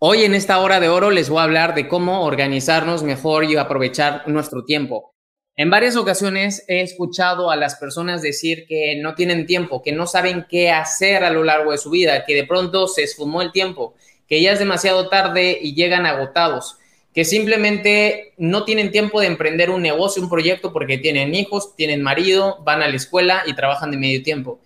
Hoy 0.00 0.22
en 0.22 0.32
esta 0.36 0.60
hora 0.60 0.78
de 0.78 0.88
oro 0.88 1.10
les 1.10 1.28
voy 1.28 1.40
a 1.40 1.42
hablar 1.42 1.74
de 1.74 1.88
cómo 1.88 2.24
organizarnos 2.24 3.02
mejor 3.02 3.42
y 3.46 3.56
aprovechar 3.56 4.28
nuestro 4.28 4.64
tiempo. 4.64 5.12
En 5.56 5.70
varias 5.70 5.96
ocasiones 5.96 6.64
he 6.68 6.82
escuchado 6.82 7.50
a 7.50 7.56
las 7.56 7.74
personas 7.74 8.22
decir 8.22 8.66
que 8.68 8.94
no 9.02 9.16
tienen 9.16 9.44
tiempo, 9.44 9.82
que 9.82 9.90
no 9.90 10.06
saben 10.06 10.46
qué 10.48 10.70
hacer 10.70 11.24
a 11.24 11.30
lo 11.30 11.42
largo 11.42 11.72
de 11.72 11.78
su 11.78 11.90
vida, 11.90 12.24
que 12.24 12.36
de 12.36 12.46
pronto 12.46 12.86
se 12.86 13.02
esfumó 13.02 13.42
el 13.42 13.50
tiempo, 13.50 13.96
que 14.28 14.40
ya 14.40 14.52
es 14.52 14.60
demasiado 14.60 15.08
tarde 15.08 15.58
y 15.60 15.74
llegan 15.74 16.06
agotados, 16.06 16.76
que 17.12 17.24
simplemente 17.24 18.34
no 18.38 18.64
tienen 18.64 18.92
tiempo 18.92 19.20
de 19.20 19.26
emprender 19.26 19.68
un 19.68 19.82
negocio, 19.82 20.22
un 20.22 20.30
proyecto 20.30 20.72
porque 20.72 20.98
tienen 20.98 21.34
hijos, 21.34 21.74
tienen 21.74 22.02
marido, 22.02 22.58
van 22.62 22.82
a 22.82 22.88
la 22.88 22.94
escuela 22.94 23.42
y 23.46 23.54
trabajan 23.56 23.90
de 23.90 23.96
medio 23.96 24.22
tiempo. 24.22 24.60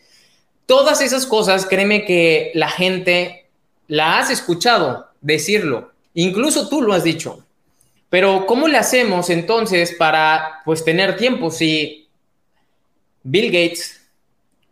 Todas 0.67 1.01
esas 1.01 1.25
cosas, 1.25 1.65
créeme 1.65 2.05
que 2.05 2.51
la 2.53 2.69
gente 2.69 3.49
la 3.89 4.19
has 4.19 4.29
escuchado, 4.29 5.12
decirlo. 5.23 5.93
Incluso 6.15 6.69
tú 6.69 6.83
lo 6.83 6.93
has 6.93 7.05
dicho. 7.05 7.45
Pero 8.11 8.45
¿cómo 8.45 8.69
le 8.69 8.77
hacemos 8.77 9.31
entonces 9.31 9.95
para 9.99 10.61
pues 10.67 10.85
tener 10.85 11.17
tiempo 11.17 11.51
si 11.51 12.09
Bill 13.23 13.47
Gates, 13.47 14.03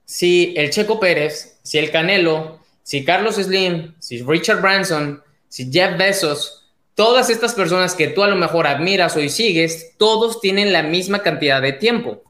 si 0.04 0.52
el 0.56 0.70
Checo 0.70 1.00
Pérez, 1.00 1.58
si 1.62 1.78
el 1.78 1.90
Canelo, 1.90 2.60
si 2.82 3.04
Carlos 3.04 3.36
Slim, 3.36 3.94
si 3.98 4.22
Richard 4.22 4.60
Branson, 4.60 5.22
si 5.48 5.72
Jeff 5.72 5.96
Bezos, 5.96 6.66
todas 6.94 7.30
estas 7.30 7.54
personas 7.54 7.94
que 7.94 8.08
tú 8.08 8.22
a 8.22 8.28
lo 8.28 8.36
mejor 8.36 8.66
admiras 8.66 9.16
o 9.16 9.28
sigues, 9.28 9.92
todos 9.96 10.40
tienen 10.40 10.72
la 10.72 10.82
misma 10.82 11.22
cantidad 11.22 11.62
de 11.62 11.72
tiempo? 11.72 12.22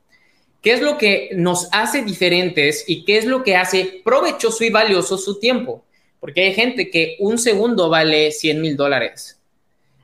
¿Qué 0.63 0.75
es 0.75 0.83
lo 0.83 0.99
que 0.99 1.31
nos 1.35 1.69
hace 1.73 2.03
diferentes 2.03 2.85
y 2.87 3.05
qué 3.05 3.17
es 3.17 3.25
lo 3.25 3.43
que 3.43 3.57
hace 3.57 4.03
provechoso 4.05 4.63
y 4.63 4.71
valioso 4.71 5.17
su 5.17 5.41
tiempo? 5.41 5.85
Porque 6.21 6.45
hay 6.45 6.55
gente 6.55 6.91
que 6.91 7.17
un 7.19 7.39
segundo 7.39 7.89
vale 7.89 8.31
100 8.31 8.61
mil 8.61 8.77
dólares. 8.77 9.41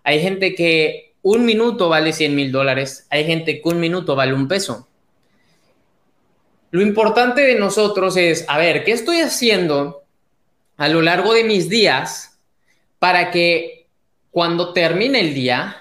Hay 0.03 0.21
gente 0.21 0.55
que 0.55 1.15
un 1.23 1.45
minuto 1.45 1.89
vale 1.89 2.13
100 2.13 2.35
mil 2.35 2.51
dólares. 2.51 3.07
Hay 3.11 3.25
gente 3.27 3.61
que 3.61 3.69
un 3.69 3.79
minuto 3.81 4.17
vale 4.17 4.33
un 4.33 4.49
peso. 4.49 4.89
Lo 6.71 6.81
importante 6.81 7.43
de 7.43 7.57
nosotros 7.57 8.17
es, 8.17 8.45
a 8.49 8.59
ver, 8.59 8.85
¿qué 8.85 8.93
estoy 8.93 9.21
haciendo 9.21 10.05
a 10.77 10.89
lo 10.89 11.03
largo 11.03 11.33
de 11.33 11.45
mis 11.45 11.69
días 11.69 12.39
para 12.99 13.31
que 13.31 13.89
cuando 14.31 14.73
termine 14.73 15.21
el 15.21 15.35
día 15.35 15.77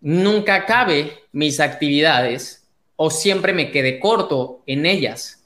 nunca 0.00 0.54
acabe 0.54 1.12
mis 1.32 1.60
actividades 1.60 2.68
o 2.96 3.10
siempre 3.10 3.52
me 3.52 3.70
quede 3.70 4.00
corto 4.00 4.62
en 4.66 4.86
ellas? 4.86 5.44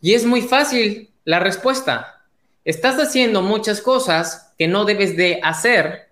Y 0.00 0.14
es 0.14 0.24
muy 0.24 0.42
fácil 0.42 1.10
la 1.24 1.40
respuesta 1.40 2.19
estás 2.64 2.96
haciendo 2.96 3.42
muchas 3.42 3.80
cosas 3.80 4.52
que 4.58 4.68
no 4.68 4.84
debes 4.84 5.16
de 5.16 5.40
hacer 5.42 6.08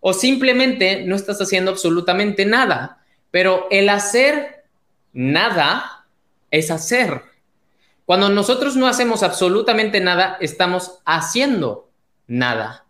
o 0.00 0.12
simplemente 0.12 1.04
no 1.04 1.14
estás 1.14 1.40
haciendo 1.40 1.70
absolutamente 1.70 2.44
nada. 2.44 3.04
Pero 3.30 3.68
el 3.70 3.88
hacer 3.88 4.64
nada 5.12 6.06
es 6.50 6.70
hacer. 6.70 7.22
Cuando 8.06 8.28
nosotros 8.28 8.76
no 8.76 8.88
hacemos 8.88 9.22
absolutamente 9.22 10.00
nada, 10.00 10.36
estamos 10.40 10.98
haciendo 11.04 11.90
nada. 12.26 12.86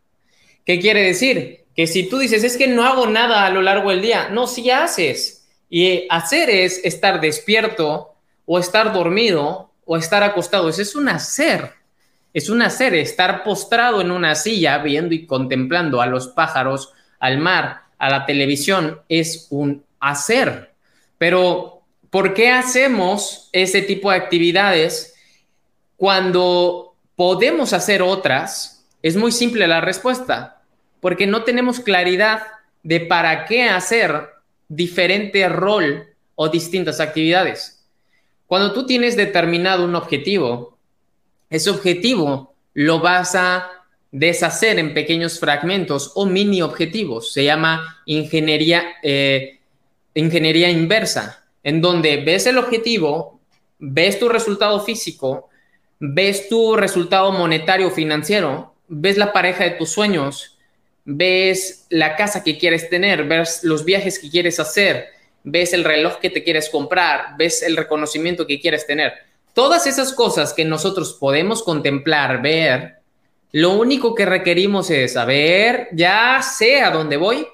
¿Qué 0.64 0.80
quiere 0.80 1.02
decir? 1.02 1.66
Que 1.76 1.86
si 1.86 2.08
tú 2.08 2.18
dices, 2.18 2.42
es 2.44 2.56
que 2.56 2.68
no 2.68 2.84
hago 2.84 3.06
nada 3.06 3.44
a 3.44 3.50
lo 3.50 3.60
largo 3.60 3.90
del 3.90 4.02
día, 4.02 4.28
no, 4.30 4.46
si 4.46 4.70
haces. 4.70 5.48
Y 5.68 6.06
hacer 6.08 6.48
es 6.48 6.80
estar 6.84 7.20
despierto 7.20 8.14
o 8.46 8.58
estar 8.58 8.92
dormido 8.92 9.72
o 9.84 9.96
estar 9.96 10.22
acostado. 10.22 10.68
Ese 10.68 10.82
es 10.82 10.94
un 10.94 11.08
hacer. 11.08 11.79
Es 12.32 12.48
un 12.48 12.62
hacer, 12.62 12.94
estar 12.94 13.42
postrado 13.42 14.00
en 14.00 14.10
una 14.10 14.34
silla 14.34 14.78
viendo 14.78 15.14
y 15.14 15.26
contemplando 15.26 16.00
a 16.00 16.06
los 16.06 16.28
pájaros, 16.28 16.92
al 17.18 17.38
mar, 17.38 17.82
a 17.98 18.08
la 18.08 18.26
televisión, 18.26 19.00
es 19.08 19.48
un 19.50 19.84
hacer. 19.98 20.72
Pero, 21.18 21.82
¿por 22.08 22.34
qué 22.34 22.50
hacemos 22.50 23.48
ese 23.52 23.82
tipo 23.82 24.10
de 24.10 24.16
actividades 24.16 25.14
cuando 25.96 26.94
podemos 27.16 27.72
hacer 27.72 28.00
otras? 28.00 28.86
Es 29.02 29.16
muy 29.16 29.32
simple 29.32 29.66
la 29.66 29.80
respuesta, 29.80 30.62
porque 31.00 31.26
no 31.26 31.42
tenemos 31.42 31.80
claridad 31.80 32.42
de 32.82 33.00
para 33.00 33.44
qué 33.44 33.64
hacer 33.64 34.28
diferente 34.68 35.48
rol 35.48 36.06
o 36.36 36.48
distintas 36.48 37.00
actividades. 37.00 37.84
Cuando 38.46 38.72
tú 38.72 38.86
tienes 38.86 39.16
determinado 39.16 39.84
un 39.84 39.94
objetivo, 39.94 40.78
ese 41.50 41.70
objetivo 41.70 42.54
lo 42.74 43.00
vas 43.00 43.34
a 43.34 43.68
deshacer 44.12 44.78
en 44.78 44.94
pequeños 44.94 45.38
fragmentos 45.38 46.12
o 46.14 46.26
mini 46.26 46.62
objetivos. 46.62 47.32
Se 47.32 47.44
llama 47.44 48.00
ingeniería, 48.06 48.84
eh, 49.02 49.58
ingeniería 50.14 50.70
inversa, 50.70 51.44
en 51.62 51.80
donde 51.80 52.18
ves 52.18 52.46
el 52.46 52.56
objetivo, 52.56 53.40
ves 53.78 54.18
tu 54.18 54.28
resultado 54.28 54.80
físico, 54.84 55.48
ves 55.98 56.48
tu 56.48 56.76
resultado 56.76 57.32
monetario 57.32 57.90
financiero, 57.90 58.74
ves 58.88 59.18
la 59.18 59.32
pareja 59.32 59.64
de 59.64 59.70
tus 59.72 59.90
sueños, 59.90 60.56
ves 61.04 61.86
la 61.90 62.16
casa 62.16 62.44
que 62.44 62.58
quieres 62.58 62.88
tener, 62.88 63.24
ves 63.24 63.64
los 63.64 63.84
viajes 63.84 64.18
que 64.18 64.30
quieres 64.30 64.60
hacer, 64.60 65.06
ves 65.42 65.72
el 65.72 65.84
reloj 65.84 66.18
que 66.18 66.30
te 66.30 66.44
quieres 66.44 66.68
comprar, 66.70 67.36
ves 67.36 67.62
el 67.62 67.76
reconocimiento 67.76 68.46
que 68.46 68.60
quieres 68.60 68.86
tener 68.86 69.29
Todas 69.54 69.86
esas 69.86 70.12
cosas 70.12 70.52
que 70.52 70.64
nosotros 70.64 71.16
podemos 71.18 71.62
contemplar, 71.62 72.40
ver, 72.40 73.00
lo 73.52 73.72
único 73.72 74.14
que 74.14 74.26
requerimos 74.26 74.90
es 74.90 75.14
saber, 75.14 75.88
ya 75.92 76.40
sé 76.42 76.82
a 76.82 76.90
dónde 76.90 77.16
voy. 77.16 77.46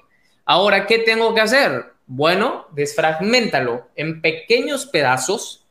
Ahora, 0.45 0.85
¿qué 0.85 0.99
tengo 0.99 1.33
que 1.33 1.41
hacer? 1.41 1.85
Bueno, 2.05 2.67
desfragmentalo 2.73 3.87
en 3.95 4.21
pequeños 4.21 4.85
pedazos, 4.85 5.65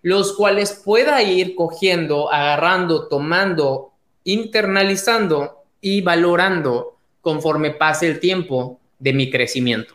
los 0.00 0.32
cuales 0.32 0.80
pueda 0.84 1.22
ir 1.22 1.54
cogiendo, 1.54 2.32
agarrando, 2.32 3.08
tomando, 3.08 3.92
internalizando 4.24 5.64
y 5.80 6.00
valorando 6.00 6.96
conforme 7.20 7.72
pase 7.72 8.06
el 8.06 8.18
tiempo 8.18 8.80
de 8.98 9.12
mi 9.12 9.30
crecimiento. 9.30 9.94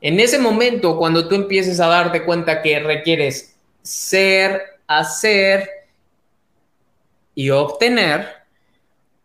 En 0.00 0.20
ese 0.20 0.38
momento, 0.38 0.96
cuando 0.96 1.28
tú 1.28 1.34
empieces 1.34 1.80
a 1.80 1.88
darte 1.88 2.24
cuenta 2.24 2.62
que 2.62 2.78
requieres 2.78 3.56
ser 3.82 4.75
hacer 4.86 5.68
y 7.34 7.50
obtener, 7.50 8.28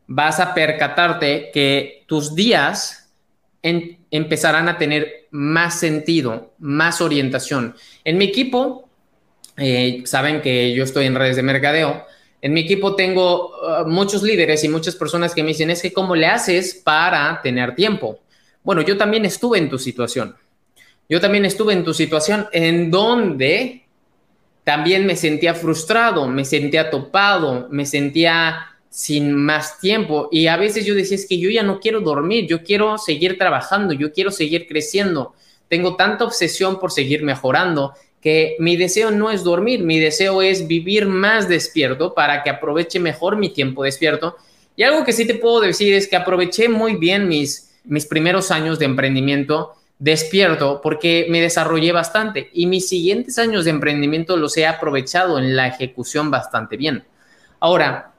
vas 0.07 0.39
a 0.39 0.53
percatarte 0.53 1.51
que 1.53 2.03
tus 2.07 2.35
días 2.35 3.09
empezarán 3.61 4.67
a 4.67 4.77
tener 4.77 5.27
más 5.31 5.79
sentido, 5.79 6.53
más 6.59 6.99
orientación. 6.99 7.75
En 8.03 8.17
mi 8.17 8.25
equipo, 8.25 8.89
eh, 9.57 10.01
saben 10.05 10.41
que 10.41 10.73
yo 10.73 10.83
estoy 10.83 11.05
en 11.05 11.15
redes 11.15 11.35
de 11.35 11.43
mercadeo, 11.43 12.05
en 12.41 12.53
mi 12.53 12.61
equipo 12.61 12.95
tengo 12.95 13.51
uh, 13.51 13.87
muchos 13.87 14.23
líderes 14.23 14.63
y 14.63 14.69
muchas 14.69 14.95
personas 14.95 15.35
que 15.35 15.43
me 15.43 15.49
dicen, 15.49 15.69
es 15.69 15.81
que 15.81 15.93
¿cómo 15.93 16.15
le 16.15 16.25
haces 16.25 16.73
para 16.73 17.39
tener 17.41 17.75
tiempo? 17.75 18.19
Bueno, 18.63 18.81
yo 18.81 18.97
también 18.97 19.25
estuve 19.25 19.59
en 19.59 19.69
tu 19.69 19.77
situación. 19.77 20.35
Yo 21.07 21.21
también 21.21 21.45
estuve 21.45 21.73
en 21.73 21.83
tu 21.83 21.93
situación 21.93 22.47
en 22.51 22.89
donde 22.89 23.80
también 24.63 25.05
me 25.05 25.15
sentía 25.15 25.53
frustrado, 25.53 26.27
me 26.27 26.45
sentía 26.45 26.89
topado, 26.89 27.67
me 27.71 27.85
sentía 27.85 28.67
sin 28.89 29.33
más 29.33 29.79
tiempo. 29.79 30.29
Y 30.31 30.47
a 30.47 30.57
veces 30.57 30.85
yo 30.85 30.93
decía 30.93 31.15
es 31.15 31.27
que 31.27 31.39
yo 31.39 31.49
ya 31.49 31.63
no 31.63 31.79
quiero 31.79 32.01
dormir, 32.01 32.47
yo 32.47 32.63
quiero 32.63 32.97
seguir 32.97 33.37
trabajando, 33.37 33.93
yo 33.93 34.11
quiero 34.13 34.31
seguir 34.31 34.67
creciendo, 34.67 35.33
tengo 35.67 35.95
tanta 35.95 36.25
obsesión 36.25 36.79
por 36.79 36.91
seguir 36.91 37.23
mejorando 37.23 37.93
que 38.21 38.55
mi 38.59 38.77
deseo 38.77 39.09
no 39.09 39.31
es 39.31 39.43
dormir, 39.43 39.83
mi 39.83 39.99
deseo 39.99 40.43
es 40.43 40.67
vivir 40.67 41.07
más 41.07 41.47
despierto 41.47 42.13
para 42.13 42.43
que 42.43 42.51
aproveche 42.51 42.99
mejor 42.99 43.35
mi 43.35 43.49
tiempo 43.49 43.83
despierto. 43.83 44.35
Y 44.75 44.83
algo 44.83 45.03
que 45.03 45.11
sí 45.11 45.25
te 45.25 45.35
puedo 45.35 45.59
decir 45.59 45.93
es 45.95 46.07
que 46.07 46.15
aproveché 46.15 46.69
muy 46.69 46.97
bien 46.97 47.27
mis, 47.27 47.71
mis 47.83 48.05
primeros 48.05 48.51
años 48.51 48.77
de 48.77 48.85
emprendimiento 48.85 49.73
despierto 50.01 50.81
porque 50.81 51.27
me 51.30 51.39
desarrollé 51.39 51.92
bastante 51.92 52.50
y 52.53 52.65
mis 52.65 52.89
siguientes 52.89 53.38
años 53.38 53.65
de 53.65 53.69
emprendimiento 53.69 54.36
los 54.36 54.57
he 54.57 54.65
aprovechado 54.65 55.38
en 55.38 55.56
la 55.56 55.68
ejecución 55.68 56.31
bastante 56.31 56.75
bien. 56.75 57.06
Ahora, 57.59 58.12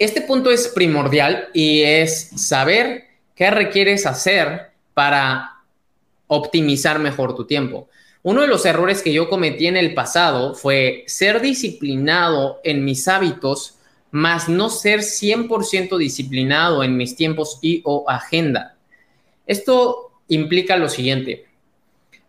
este 0.00 0.22
punto 0.22 0.50
es 0.50 0.66
primordial 0.66 1.50
y 1.54 1.82
es 1.82 2.30
saber 2.34 3.04
qué 3.36 3.52
requieres 3.52 4.06
hacer 4.06 4.72
para 4.92 5.60
optimizar 6.26 6.98
mejor 6.98 7.36
tu 7.36 7.46
tiempo. 7.46 7.88
Uno 8.24 8.40
de 8.40 8.48
los 8.48 8.66
errores 8.66 9.02
que 9.02 9.12
yo 9.12 9.28
cometí 9.28 9.68
en 9.68 9.76
el 9.76 9.94
pasado 9.94 10.56
fue 10.56 11.04
ser 11.06 11.40
disciplinado 11.40 12.60
en 12.64 12.84
mis 12.84 13.06
hábitos, 13.06 13.78
más 14.10 14.48
no 14.48 14.68
ser 14.68 15.00
100% 15.00 15.96
disciplinado 15.96 16.82
en 16.82 16.96
mis 16.96 17.14
tiempos 17.14 17.60
y 17.62 17.82
o 17.84 18.10
agenda. 18.10 18.76
Esto 19.46 20.11
implica 20.34 20.76
lo 20.76 20.88
siguiente. 20.88 21.46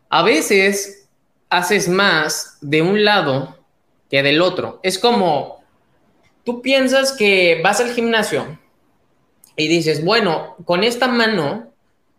A 0.09 0.23
veces 0.23 1.07
haces 1.49 1.87
más 1.87 2.57
de 2.61 2.81
un 2.81 3.03
lado 3.03 3.57
que 4.09 4.23
del 4.23 4.41
otro. 4.41 4.79
Es 4.83 4.99
como, 4.99 5.63
tú 6.43 6.61
piensas 6.61 7.13
que 7.13 7.61
vas 7.63 7.79
al 7.79 7.91
gimnasio 7.93 8.59
y 9.55 9.67
dices, 9.67 10.03
bueno, 10.03 10.55
con 10.65 10.83
esta 10.83 11.07
mano 11.07 11.71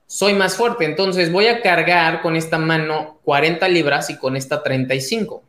soy 0.07 0.35
más 0.35 0.57
fuerte, 0.57 0.85
entonces 0.85 1.33
voy 1.33 1.47
a 1.47 1.63
cargar 1.63 2.23
con 2.23 2.37
esta 2.37 2.59
mano 2.59 3.19
40 3.25 3.67
libras 3.69 4.11
y 4.11 4.19
con 4.19 4.37
esta 4.37 4.63
35. 4.63 5.43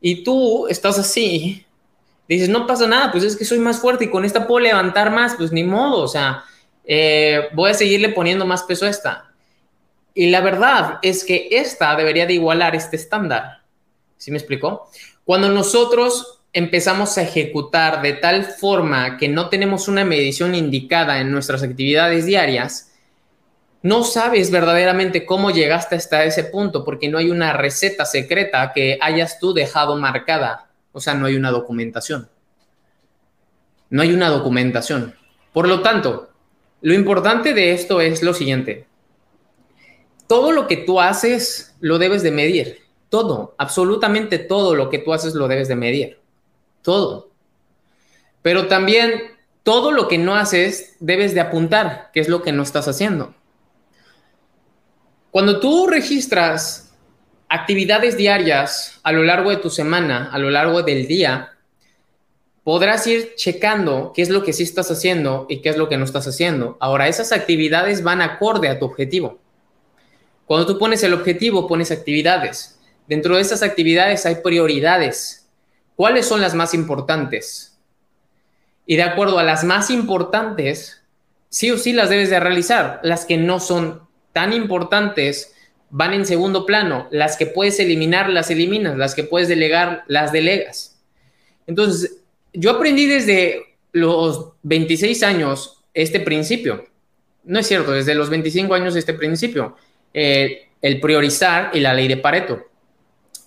Y 0.00 0.24
tú 0.24 0.66
estás 0.68 0.98
así, 0.98 1.66
dices, 2.28 2.48
no 2.48 2.66
pasa 2.66 2.86
nada, 2.86 3.12
pues 3.12 3.22
es 3.22 3.36
que 3.36 3.44
soy 3.44 3.58
más 3.58 3.78
fuerte 3.80 4.04
y 4.04 4.10
con 4.10 4.24
esta 4.24 4.46
puedo 4.46 4.60
levantar 4.60 5.10
más, 5.10 5.34
pues 5.36 5.52
ni 5.52 5.62
modo, 5.62 6.02
o 6.02 6.08
sea, 6.08 6.44
eh, 6.84 7.48
voy 7.54 7.70
a 7.70 7.74
seguirle 7.74 8.08
poniendo 8.08 8.46
más 8.46 8.62
peso 8.64 8.86
a 8.86 8.90
esta. 8.90 9.29
Y 10.20 10.26
la 10.26 10.42
verdad 10.42 10.98
es 11.00 11.24
que 11.24 11.48
esta 11.50 11.96
debería 11.96 12.26
de 12.26 12.34
igualar 12.34 12.76
este 12.76 12.96
estándar. 12.96 13.62
¿Sí 14.18 14.30
me 14.30 14.36
explicó? 14.36 14.90
Cuando 15.24 15.48
nosotros 15.48 16.42
empezamos 16.52 17.16
a 17.16 17.22
ejecutar 17.22 18.02
de 18.02 18.12
tal 18.12 18.44
forma 18.44 19.16
que 19.16 19.30
no 19.30 19.48
tenemos 19.48 19.88
una 19.88 20.04
medición 20.04 20.54
indicada 20.54 21.22
en 21.22 21.32
nuestras 21.32 21.62
actividades 21.62 22.26
diarias, 22.26 22.92
no 23.80 24.04
sabes 24.04 24.50
verdaderamente 24.50 25.24
cómo 25.24 25.52
llegaste 25.52 25.96
hasta 25.96 26.22
ese 26.24 26.44
punto 26.44 26.84
porque 26.84 27.08
no 27.08 27.16
hay 27.16 27.30
una 27.30 27.54
receta 27.54 28.04
secreta 28.04 28.72
que 28.74 28.98
hayas 29.00 29.38
tú 29.38 29.54
dejado 29.54 29.96
marcada. 29.96 30.68
O 30.92 31.00
sea, 31.00 31.14
no 31.14 31.24
hay 31.24 31.36
una 31.36 31.50
documentación. 31.50 32.28
No 33.88 34.02
hay 34.02 34.12
una 34.12 34.28
documentación. 34.28 35.14
Por 35.54 35.66
lo 35.66 35.80
tanto, 35.80 36.28
lo 36.82 36.92
importante 36.92 37.54
de 37.54 37.72
esto 37.72 38.02
es 38.02 38.22
lo 38.22 38.34
siguiente. 38.34 38.89
Todo 40.30 40.52
lo 40.52 40.68
que 40.68 40.76
tú 40.76 41.00
haces 41.00 41.74
lo 41.80 41.98
debes 41.98 42.22
de 42.22 42.30
medir. 42.30 42.82
Todo, 43.08 43.56
absolutamente 43.58 44.38
todo 44.38 44.76
lo 44.76 44.88
que 44.88 45.00
tú 45.00 45.12
haces 45.12 45.34
lo 45.34 45.48
debes 45.48 45.66
de 45.66 45.74
medir. 45.74 46.20
Todo. 46.82 47.30
Pero 48.40 48.68
también 48.68 49.22
todo 49.64 49.90
lo 49.90 50.06
que 50.06 50.18
no 50.18 50.36
haces 50.36 50.94
debes 51.00 51.34
de 51.34 51.40
apuntar, 51.40 52.12
que 52.14 52.20
es 52.20 52.28
lo 52.28 52.42
que 52.42 52.52
no 52.52 52.62
estás 52.62 52.86
haciendo. 52.86 53.34
Cuando 55.32 55.58
tú 55.58 55.88
registras 55.88 56.94
actividades 57.48 58.16
diarias 58.16 59.00
a 59.02 59.10
lo 59.10 59.24
largo 59.24 59.50
de 59.50 59.56
tu 59.56 59.68
semana, 59.68 60.30
a 60.32 60.38
lo 60.38 60.48
largo 60.50 60.84
del 60.84 61.08
día, 61.08 61.54
podrás 62.62 63.04
ir 63.08 63.34
checando 63.34 64.12
qué 64.14 64.22
es 64.22 64.28
lo 64.28 64.44
que 64.44 64.52
sí 64.52 64.62
estás 64.62 64.92
haciendo 64.92 65.46
y 65.48 65.60
qué 65.60 65.70
es 65.70 65.76
lo 65.76 65.88
que 65.88 65.96
no 65.96 66.04
estás 66.04 66.28
haciendo. 66.28 66.76
Ahora, 66.78 67.08
esas 67.08 67.32
actividades 67.32 68.04
van 68.04 68.22
acorde 68.22 68.68
a 68.68 68.78
tu 68.78 68.84
objetivo. 68.84 69.39
Cuando 70.50 70.66
tú 70.66 70.80
pones 70.80 71.00
el 71.04 71.14
objetivo, 71.14 71.68
pones 71.68 71.92
actividades. 71.92 72.76
Dentro 73.06 73.36
de 73.36 73.40
esas 73.40 73.62
actividades 73.62 74.26
hay 74.26 74.34
prioridades. 74.42 75.48
¿Cuáles 75.94 76.26
son 76.26 76.40
las 76.40 76.56
más 76.56 76.74
importantes? 76.74 77.78
Y 78.84 78.96
de 78.96 79.04
acuerdo 79.04 79.38
a 79.38 79.44
las 79.44 79.62
más 79.62 79.90
importantes, 79.90 81.04
sí 81.50 81.70
o 81.70 81.78
sí 81.78 81.92
las 81.92 82.10
debes 82.10 82.30
de 82.30 82.40
realizar. 82.40 82.98
Las 83.04 83.26
que 83.26 83.36
no 83.36 83.60
son 83.60 84.02
tan 84.32 84.52
importantes 84.52 85.54
van 85.88 86.14
en 86.14 86.26
segundo 86.26 86.66
plano. 86.66 87.06
Las 87.12 87.36
que 87.36 87.46
puedes 87.46 87.78
eliminar, 87.78 88.28
las 88.28 88.50
eliminas. 88.50 88.98
Las 88.98 89.14
que 89.14 89.22
puedes 89.22 89.46
delegar, 89.46 90.02
las 90.08 90.32
delegas. 90.32 91.00
Entonces, 91.68 92.16
yo 92.52 92.72
aprendí 92.72 93.06
desde 93.06 93.76
los 93.92 94.54
26 94.64 95.22
años 95.22 95.84
este 95.94 96.18
principio. 96.18 96.86
No 97.44 97.60
es 97.60 97.68
cierto, 97.68 97.92
desde 97.92 98.16
los 98.16 98.30
25 98.30 98.74
años 98.74 98.96
este 98.96 99.14
principio. 99.14 99.76
Eh, 100.14 100.68
el 100.82 101.00
priorizar 101.00 101.70
y 101.74 101.80
la 101.80 101.92
ley 101.92 102.08
de 102.08 102.16
Pareto. 102.16 102.66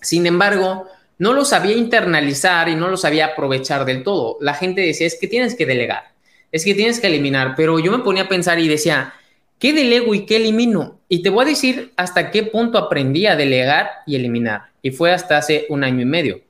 Sin 0.01 0.25
embargo, 0.27 0.87
no 1.17 1.33
lo 1.33 1.45
sabía 1.45 1.75
internalizar 1.75 2.69
y 2.69 2.75
no 2.75 2.89
lo 2.89 2.97
sabía 2.97 3.27
aprovechar 3.27 3.85
del 3.85 4.03
todo. 4.03 4.37
La 4.39 4.53
gente 4.53 4.81
decía, 4.81 5.07
es 5.07 5.17
que 5.19 5.27
tienes 5.27 5.55
que 5.55 5.65
delegar, 5.65 6.11
es 6.51 6.63
que 6.63 6.75
tienes 6.75 6.99
que 6.99 7.07
eliminar, 7.07 7.53
pero 7.55 7.79
yo 7.79 7.91
me 7.91 8.03
ponía 8.03 8.23
a 8.23 8.27
pensar 8.29 8.59
y 8.59 8.67
decía, 8.67 9.13
¿Qué 9.63 9.71
delego 9.71 10.13
y 10.13 10.25
qué 10.25 10.35
elimino? 10.35 10.99
Y 11.07 11.23
te 11.23 11.29
voy 11.29 11.45
a 11.45 11.47
decir 11.47 11.93
hasta 11.95 12.31
qué 12.31 12.43
punto 12.43 12.77
aprendí 12.77 13.27
a 13.27 13.37
delegar 13.37 13.89
y 14.05 14.17
eliminar. 14.17 14.63
Y 14.81 14.91
fue 14.91 15.13
hasta 15.13 15.37
hace 15.37 15.67
un 15.69 15.85
año 15.85 16.01
y 16.01 16.05
medio. 16.05 16.41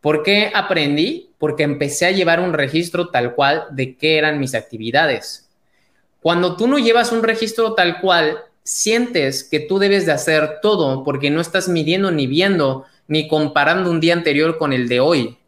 ¿Por 0.00 0.22
qué 0.22 0.52
aprendí? 0.54 1.30
Porque 1.38 1.64
empecé 1.64 2.06
a 2.06 2.12
llevar 2.12 2.38
un 2.38 2.52
registro 2.52 3.08
tal 3.08 3.34
cual 3.34 3.64
de 3.72 3.96
qué 3.96 4.16
eran 4.16 4.38
mis 4.38 4.54
actividades. 4.54 5.48
Cuando 6.22 6.56
tú 6.56 6.68
no 6.68 6.78
llevas 6.78 7.10
un 7.10 7.24
registro 7.24 7.74
tal 7.74 8.00
cual, 8.00 8.38
sientes 8.66 9.44
que 9.44 9.60
tú 9.60 9.78
debes 9.78 10.06
de 10.06 10.12
hacer 10.12 10.58
todo 10.60 11.04
porque 11.04 11.30
no 11.30 11.40
estás 11.40 11.68
midiendo 11.68 12.10
ni 12.10 12.26
viendo 12.26 12.84
ni 13.06 13.28
comparando 13.28 13.88
un 13.88 14.00
día 14.00 14.12
anterior 14.12 14.58
con 14.58 14.72
el 14.72 14.88
de 14.88 14.98
hoy. 14.98 15.38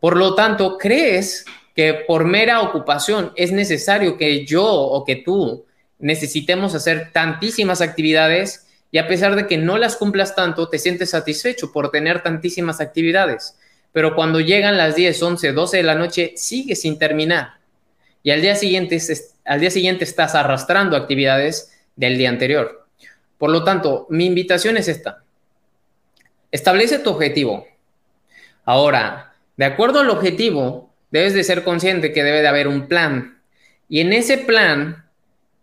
Por 0.00 0.16
lo 0.16 0.34
tanto, 0.34 0.76
crees 0.76 1.44
que 1.76 1.94
por 1.94 2.24
mera 2.24 2.60
ocupación 2.62 3.30
es 3.36 3.52
necesario 3.52 4.18
que 4.18 4.44
yo 4.44 4.66
o 4.66 5.04
que 5.04 5.14
tú 5.14 5.64
necesitemos 6.00 6.74
hacer 6.74 7.12
tantísimas 7.12 7.80
actividades 7.80 8.66
y 8.90 8.98
a 8.98 9.06
pesar 9.06 9.36
de 9.36 9.46
que 9.46 9.56
no 9.56 9.78
las 9.78 9.94
cumplas 9.94 10.34
tanto, 10.34 10.68
te 10.68 10.80
sientes 10.80 11.10
satisfecho 11.10 11.70
por 11.70 11.92
tener 11.92 12.24
tantísimas 12.24 12.80
actividades. 12.80 13.56
Pero 13.92 14.16
cuando 14.16 14.40
llegan 14.40 14.76
las 14.76 14.96
10, 14.96 15.22
11, 15.22 15.52
12 15.52 15.76
de 15.76 15.82
la 15.84 15.94
noche, 15.94 16.32
sigues 16.34 16.80
sin 16.80 16.98
terminar. 16.98 17.58
Y 18.24 18.32
al 18.32 18.42
día 18.42 18.56
siguiente, 18.56 19.00
al 19.44 19.60
día 19.60 19.70
siguiente 19.70 20.02
estás 20.02 20.34
arrastrando 20.34 20.96
actividades 20.96 21.71
del 21.96 22.18
día 22.18 22.28
anterior. 22.28 22.86
Por 23.38 23.50
lo 23.50 23.64
tanto, 23.64 24.06
mi 24.10 24.26
invitación 24.26 24.76
es 24.76 24.88
esta. 24.88 25.24
Establece 26.50 26.98
tu 26.98 27.10
objetivo. 27.10 27.66
Ahora, 28.64 29.34
de 29.56 29.64
acuerdo 29.64 30.00
al 30.00 30.10
objetivo, 30.10 30.92
debes 31.10 31.34
de 31.34 31.44
ser 31.44 31.64
consciente 31.64 32.12
que 32.12 32.22
debe 32.22 32.42
de 32.42 32.48
haber 32.48 32.68
un 32.68 32.86
plan. 32.88 33.40
Y 33.88 34.00
en 34.00 34.12
ese 34.12 34.38
plan 34.38 35.04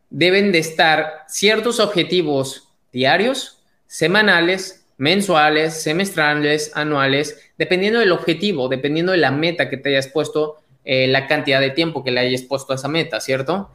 deben 0.10 0.52
de 0.52 0.60
estar 0.60 1.26
ciertos 1.28 1.80
objetivos 1.80 2.70
diarios, 2.92 3.62
semanales, 3.88 4.86
mensuales, 4.98 5.82
semestrales, 5.82 6.72
anuales, 6.76 7.52
dependiendo 7.58 8.00
del 8.00 8.12
objetivo, 8.12 8.68
dependiendo 8.68 9.12
de 9.12 9.20
la 9.20 9.32
meta 9.32 9.70
que 9.70 9.78
te 9.78 9.90
hayas 9.90 10.08
puesto, 10.08 10.58
eh, 10.84 11.08
la 11.08 11.28
cantidad 11.28 11.62
de 11.62 11.70
tiempo 11.70 12.04
que 12.04 12.12
le 12.12 12.20
hayas 12.20 12.42
puesto 12.42 12.74
a 12.74 12.76
esa 12.76 12.88
meta, 12.88 13.20
¿cierto? 13.22 13.72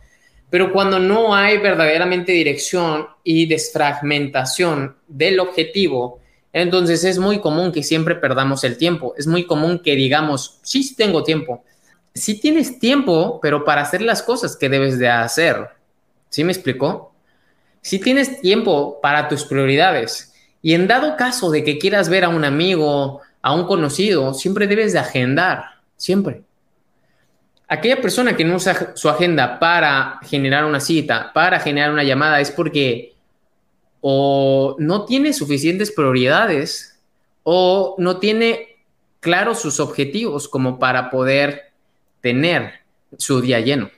Pero 0.55 0.73
cuando 0.73 1.01
no 1.01 1.35
hay 1.35 1.59
verdaderamente 1.59 2.31
dirección 2.31 3.09
y 3.25 3.47
desfragmentación 3.47 4.95
del 5.09 5.41
objetivo, 5.41 6.21
entonces 6.53 7.03
es 7.03 7.19
muy 7.19 7.41
común 7.41 7.73
que 7.73 7.83
siempre 7.83 8.15
perdamos 8.15 8.63
el 8.63 8.77
tiempo. 8.77 9.17
Es 9.19 9.27
muy 9.27 9.47
común 9.47 9.81
que 9.81 9.97
digamos, 9.97 10.61
sí, 10.63 10.85
sí 10.85 10.95
tengo 10.95 11.25
tiempo. 11.25 11.65
Sí 12.15 12.41
tienes 12.41 12.79
tiempo, 12.79 13.41
pero 13.43 13.65
para 13.65 13.83
hacer 13.83 14.01
las 14.01 14.23
cosas 14.23 14.57
que 14.57 14.69
debes 14.69 15.01
de 15.01 15.09
hacer. 15.09 15.71
¿Sí 16.29 16.45
me 16.45 16.53
explicó? 16.53 17.13
Si 17.81 17.99
tienes 17.99 18.41
tiempo 18.41 19.01
para 19.03 19.27
tus 19.27 19.45
prioridades 19.45 20.35
y 20.63 20.75
en 20.75 20.87
dado 20.87 21.17
caso 21.17 21.51
de 21.51 21.65
que 21.65 21.79
quieras 21.79 22.09
ver 22.09 22.23
a 22.23 22.29
un 22.29 22.45
amigo, 22.45 23.23
a 23.43 23.53
un 23.57 23.67
conocido, 23.67 24.35
siempre 24.35 24.69
debes 24.69 24.93
de 24.93 25.01
agendar, 25.01 25.65
siempre. 25.97 26.45
Aquella 27.75 28.01
persona 28.01 28.37
que 28.37 28.45
no 28.45 28.55
usa 28.55 28.93
su 28.95 29.09
agenda 29.09 29.59
para 29.59 30.21
generar 30.23 30.65
una 30.65 30.79
cita, 30.79 31.33
para 31.35 31.59
generar 31.59 31.91
una 31.91 32.05
llamada, 32.05 32.41
es 32.41 32.53
porque 32.53 33.15
o 34.01 34.77
no 34.79 35.05
tiene 35.07 35.33
suficientes 35.33 35.91
prioridades 35.91 37.01
o 37.43 37.97
no 37.99 38.19
tiene 38.19 38.77
claros 39.19 39.61
sus 39.61 39.81
objetivos 39.81 40.49
como 40.49 40.79
para 40.79 41.11
poder 41.11 41.73
tener 42.21 42.75
su 43.19 43.41
día 43.41 43.59
lleno. 43.59 43.91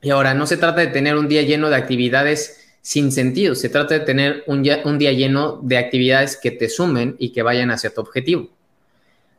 Y 0.00 0.10
ahora, 0.10 0.32
no 0.32 0.46
se 0.46 0.56
trata 0.56 0.82
de 0.82 0.86
tener 0.86 1.16
un 1.16 1.26
día 1.26 1.42
lleno 1.42 1.70
de 1.70 1.76
actividades 1.76 2.72
sin 2.82 3.10
sentido, 3.10 3.56
se 3.56 3.68
trata 3.68 3.94
de 3.94 4.00
tener 4.00 4.44
un 4.46 4.62
día, 4.62 4.82
un 4.84 4.98
día 4.98 5.10
lleno 5.10 5.58
de 5.60 5.76
actividades 5.76 6.36
que 6.36 6.52
te 6.52 6.68
sumen 6.68 7.16
y 7.18 7.32
que 7.32 7.42
vayan 7.42 7.72
hacia 7.72 7.92
tu 7.92 8.00
objetivo. 8.00 8.48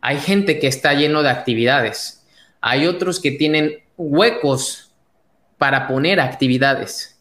Hay 0.02 0.20
gente 0.20 0.60
que 0.60 0.68
está 0.68 0.94
lleno 0.94 1.24
de 1.24 1.30
actividades, 1.30 2.23
hay 2.66 2.88
otros 2.88 3.20
que 3.20 3.32
tienen 3.32 3.84
huecos 3.98 4.94
para 5.58 5.86
poner 5.86 6.22
actividades. 6.22 7.20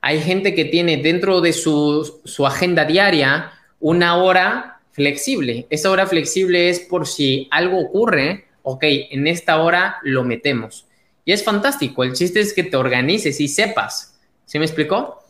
Hay 0.00 0.20
gente 0.20 0.54
que 0.54 0.64
tiene 0.64 0.98
dentro 0.98 1.40
de 1.40 1.52
su, 1.52 2.20
su 2.24 2.46
agenda 2.46 2.84
diaria 2.84 3.50
una 3.80 4.14
hora 4.16 4.80
flexible. 4.92 5.66
Esa 5.70 5.90
hora 5.90 6.06
flexible 6.06 6.68
es 6.70 6.78
por 6.78 7.08
si 7.08 7.48
algo 7.50 7.80
ocurre, 7.80 8.46
ok, 8.62 8.84
en 9.10 9.26
esta 9.26 9.60
hora 9.60 9.96
lo 10.04 10.22
metemos. 10.22 10.86
Y 11.24 11.32
es 11.32 11.42
fantástico. 11.42 12.04
El 12.04 12.12
chiste 12.12 12.38
es 12.38 12.54
que 12.54 12.62
te 12.62 12.76
organices 12.76 13.40
y 13.40 13.48
sepas. 13.48 14.16
¿Sí 14.44 14.60
me 14.60 14.66
explicó? 14.66 15.24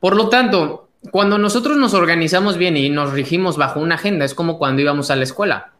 Por 0.00 0.16
lo 0.16 0.30
tanto, 0.30 0.88
cuando 1.10 1.36
nosotros 1.36 1.76
nos 1.76 1.92
organizamos 1.92 2.56
bien 2.56 2.78
y 2.78 2.88
nos 2.88 3.12
regimos 3.12 3.58
bajo 3.58 3.78
una 3.78 3.96
agenda, 3.96 4.24
es 4.24 4.32
como 4.32 4.56
cuando 4.56 4.80
íbamos 4.80 5.10
a 5.10 5.16
la 5.16 5.24
escuela. 5.24 5.72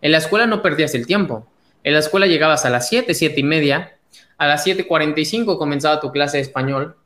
En 0.00 0.10
la 0.10 0.18
escuela 0.18 0.46
no 0.48 0.62
perdías 0.62 0.96
el 0.96 1.06
tiempo. 1.06 1.46
En 1.84 1.92
la 1.94 1.98
escuela 1.98 2.26
llegabas 2.26 2.64
a 2.64 2.70
las 2.70 2.88
7, 2.88 3.14
7 3.14 3.40
y 3.40 3.42
media. 3.42 3.96
A 4.38 4.46
las 4.46 4.66
7.45 4.66 5.58
comenzaba 5.58 6.00
tu 6.00 6.12
clase 6.12 6.38
de 6.38 6.42
español. 6.42 6.96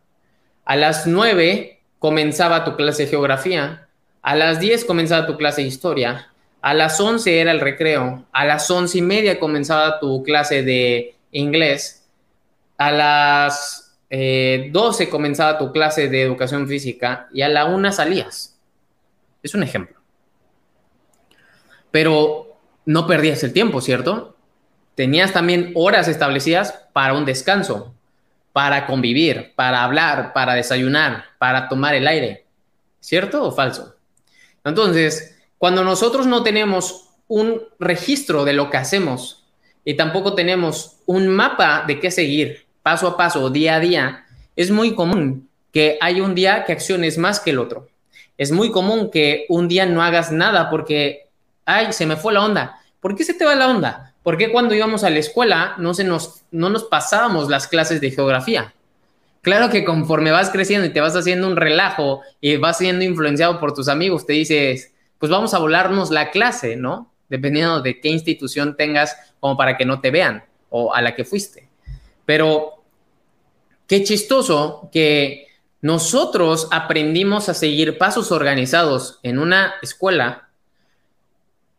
A 0.64 0.76
las 0.76 1.06
9 1.06 1.80
comenzaba 1.98 2.64
tu 2.64 2.76
clase 2.76 3.04
de 3.04 3.10
geografía. 3.10 3.88
A 4.22 4.34
las 4.34 4.60
10 4.60 4.84
comenzaba 4.84 5.26
tu 5.26 5.36
clase 5.36 5.62
de 5.62 5.68
historia. 5.68 6.32
A 6.60 6.74
las 6.74 7.00
11 7.00 7.40
era 7.40 7.52
el 7.52 7.60
recreo. 7.60 8.26
A 8.32 8.44
las 8.44 8.70
11 8.70 8.98
y 8.98 9.02
media 9.02 9.38
comenzaba 9.38 10.00
tu 10.00 10.22
clase 10.22 10.62
de 10.62 11.14
inglés 11.30 12.06
a 12.78 12.92
las 12.92 13.96
12 14.10 15.04
eh, 15.04 15.08
comenzaba 15.10 15.58
tu 15.58 15.72
clase 15.72 16.08
de 16.08 16.22
educación 16.22 16.68
física 16.68 17.28
y 17.32 17.42
a 17.42 17.48
la 17.48 17.64
1 17.66 17.92
salías. 17.92 18.58
Es 19.42 19.54
un 19.54 19.62
ejemplo. 19.62 19.96
Pero 21.90 22.58
no 22.84 23.06
perdías 23.06 23.42
el 23.44 23.52
tiempo, 23.52 23.80
¿cierto? 23.80 24.35
Tenías 24.96 25.32
también 25.32 25.72
horas 25.74 26.08
establecidas 26.08 26.72
para 26.92 27.12
un 27.12 27.26
descanso, 27.26 27.94
para 28.52 28.86
convivir, 28.86 29.52
para 29.54 29.84
hablar, 29.84 30.32
para 30.32 30.54
desayunar, 30.54 31.26
para 31.38 31.68
tomar 31.68 31.94
el 31.94 32.08
aire. 32.08 32.46
¿Cierto 32.98 33.44
o 33.44 33.52
falso? 33.52 33.94
Entonces, 34.64 35.36
cuando 35.58 35.84
nosotros 35.84 36.26
no 36.26 36.42
tenemos 36.42 37.10
un 37.28 37.60
registro 37.78 38.44
de 38.44 38.54
lo 38.54 38.70
que 38.70 38.78
hacemos 38.78 39.44
y 39.84 39.94
tampoco 39.94 40.34
tenemos 40.34 40.96
un 41.04 41.28
mapa 41.28 41.84
de 41.86 42.00
qué 42.00 42.10
seguir, 42.10 42.66
paso 42.82 43.06
a 43.06 43.16
paso, 43.18 43.50
día 43.50 43.76
a 43.76 43.80
día, 43.80 44.26
es 44.56 44.70
muy 44.70 44.94
común 44.94 45.48
que 45.72 45.98
hay 46.00 46.22
un 46.22 46.34
día 46.34 46.64
que 46.64 46.72
acciones 46.72 47.18
más 47.18 47.38
que 47.38 47.50
el 47.50 47.58
otro. 47.58 47.88
Es 48.38 48.50
muy 48.50 48.70
común 48.70 49.10
que 49.10 49.44
un 49.50 49.68
día 49.68 49.84
no 49.84 50.02
hagas 50.02 50.32
nada 50.32 50.70
porque, 50.70 51.28
ay, 51.66 51.92
se 51.92 52.06
me 52.06 52.16
fue 52.16 52.32
la 52.32 52.42
onda. 52.42 52.80
¿Por 52.98 53.14
qué 53.14 53.24
se 53.24 53.34
te 53.34 53.44
va 53.44 53.54
la 53.54 53.68
onda? 53.68 54.14
Porque 54.26 54.50
cuando 54.50 54.74
íbamos 54.74 55.04
a 55.04 55.10
la 55.10 55.20
escuela 55.20 55.76
no, 55.78 55.94
se 55.94 56.02
nos, 56.02 56.42
no 56.50 56.68
nos 56.68 56.82
pasábamos 56.82 57.48
las 57.48 57.68
clases 57.68 58.00
de 58.00 58.10
geografía? 58.10 58.74
Claro 59.40 59.70
que 59.70 59.84
conforme 59.84 60.32
vas 60.32 60.50
creciendo 60.50 60.88
y 60.88 60.92
te 60.92 61.00
vas 61.00 61.14
haciendo 61.14 61.46
un 61.46 61.54
relajo 61.54 62.22
y 62.40 62.56
vas 62.56 62.78
siendo 62.78 63.04
influenciado 63.04 63.60
por 63.60 63.72
tus 63.72 63.88
amigos, 63.88 64.26
te 64.26 64.32
dices, 64.32 64.92
pues 65.20 65.30
vamos 65.30 65.54
a 65.54 65.60
volarnos 65.60 66.10
la 66.10 66.32
clase, 66.32 66.74
¿no? 66.74 67.12
Dependiendo 67.28 67.80
de 67.82 68.00
qué 68.00 68.08
institución 68.08 68.76
tengas 68.76 69.16
como 69.38 69.56
para 69.56 69.76
que 69.76 69.84
no 69.84 70.00
te 70.00 70.10
vean 70.10 70.42
o 70.70 70.92
a 70.92 71.00
la 71.00 71.14
que 71.14 71.24
fuiste. 71.24 71.68
Pero 72.24 72.76
Qué 73.86 74.02
chistoso 74.02 74.88
que 74.92 75.46
nosotros 75.80 76.66
aprendimos 76.72 77.48
a 77.48 77.54
seguir 77.54 77.98
pasos 77.98 78.32
organizados 78.32 79.20
en 79.22 79.38
una 79.38 79.74
escuela 79.80 80.45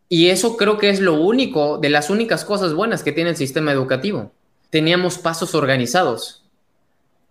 y 0.09 0.29
eso 0.29 0.57
creo 0.57 0.77
que 0.77 0.89
es 0.89 0.99
lo 0.99 1.15
único, 1.15 1.77
de 1.77 1.89
las 1.89 2.09
únicas 2.09 2.45
cosas 2.45 2.73
buenas 2.73 3.03
que 3.03 3.11
tiene 3.11 3.31
el 3.31 3.35
sistema 3.35 3.71
educativo. 3.71 4.31
Teníamos 4.69 5.17
pasos 5.17 5.55
organizados, 5.55 6.43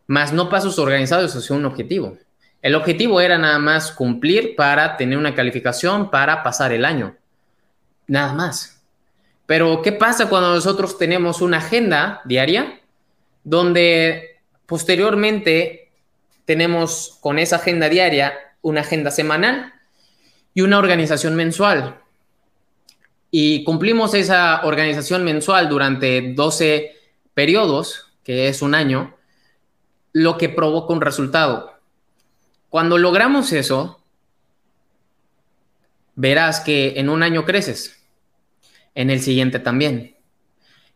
más 0.06 0.32
no 0.32 0.48
pasos 0.48 0.78
organizados 0.78 1.34
hacia 1.34 1.56
un 1.56 1.64
objetivo. 1.64 2.16
El 2.62 2.74
objetivo 2.74 3.20
era 3.20 3.38
nada 3.38 3.58
más 3.58 3.92
cumplir 3.92 4.56
para 4.56 4.96
tener 4.96 5.18
una 5.18 5.34
calificación 5.34 6.10
para 6.10 6.42
pasar 6.42 6.72
el 6.72 6.84
año. 6.84 7.16
Nada 8.06 8.32
más. 8.32 8.82
Pero, 9.46 9.82
¿qué 9.82 9.92
pasa 9.92 10.28
cuando 10.28 10.54
nosotros 10.54 10.98
tenemos 10.98 11.40
una 11.40 11.58
agenda 11.58 12.20
diaria 12.24 12.80
donde 13.44 14.36
Posteriormente, 14.66 15.92
tenemos 16.44 17.18
con 17.20 17.38
esa 17.38 17.56
agenda 17.56 17.88
diaria 17.88 18.34
una 18.62 18.80
agenda 18.80 19.12
semanal 19.12 19.72
y 20.54 20.62
una 20.62 20.78
organización 20.78 21.36
mensual. 21.36 22.00
Y 23.30 23.64
cumplimos 23.64 24.14
esa 24.14 24.64
organización 24.64 25.24
mensual 25.24 25.68
durante 25.68 26.32
12 26.34 26.96
periodos, 27.34 28.12
que 28.22 28.48
es 28.48 28.62
un 28.62 28.74
año, 28.74 29.14
lo 30.12 30.38
que 30.38 30.48
provoca 30.48 30.94
un 30.94 31.00
resultado. 31.00 31.74
Cuando 32.70 32.98
logramos 32.98 33.52
eso, 33.52 34.00
verás 36.14 36.60
que 36.60 36.94
en 36.96 37.08
un 37.08 37.22
año 37.22 37.44
creces, 37.44 38.02
en 38.94 39.10
el 39.10 39.20
siguiente 39.20 39.58
también. 39.58 40.16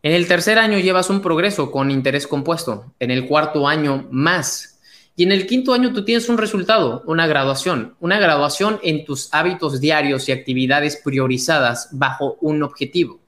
En 0.03 0.13
el 0.13 0.27
tercer 0.27 0.59
año 0.59 0.79
llevas 0.79 1.11
un 1.11 1.21
progreso 1.21 1.71
con 1.71 1.91
interés 1.91 2.27
compuesto, 2.27 2.95
en 2.99 3.11
el 3.11 3.27
cuarto 3.27 3.69
año 3.69 4.09
más. 4.11 4.80
Y 5.21 5.25
en 5.25 5.33
el 5.33 5.47
quinto 5.47 5.75
año 5.75 5.93
tú 5.93 6.03
tienes 6.03 6.31
un 6.31 6.39
resultado, 6.39 7.03
una 7.05 7.27
graduación, 7.27 7.95
una 8.01 8.19
graduación 8.19 8.81
en 8.83 9.05
tus 9.05 9.29
hábitos 9.35 9.79
diarios 9.79 10.27
y 10.27 10.33
actividades 10.33 10.97
priorizadas 10.97 11.91
bajo 11.93 12.39
un 12.41 12.63
objetivo. 12.63 13.21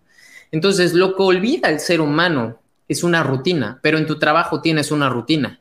Entonces, 0.50 0.94
lo 0.94 1.14
que 1.14 1.22
olvida 1.22 1.68
el 1.68 1.80
ser 1.80 2.00
humano 2.00 2.58
es 2.88 3.04
una 3.04 3.22
rutina, 3.22 3.78
pero 3.82 3.98
en 3.98 4.06
tu 4.06 4.18
trabajo 4.18 4.62
tienes 4.62 4.90
una 4.90 5.10
rutina. 5.10 5.60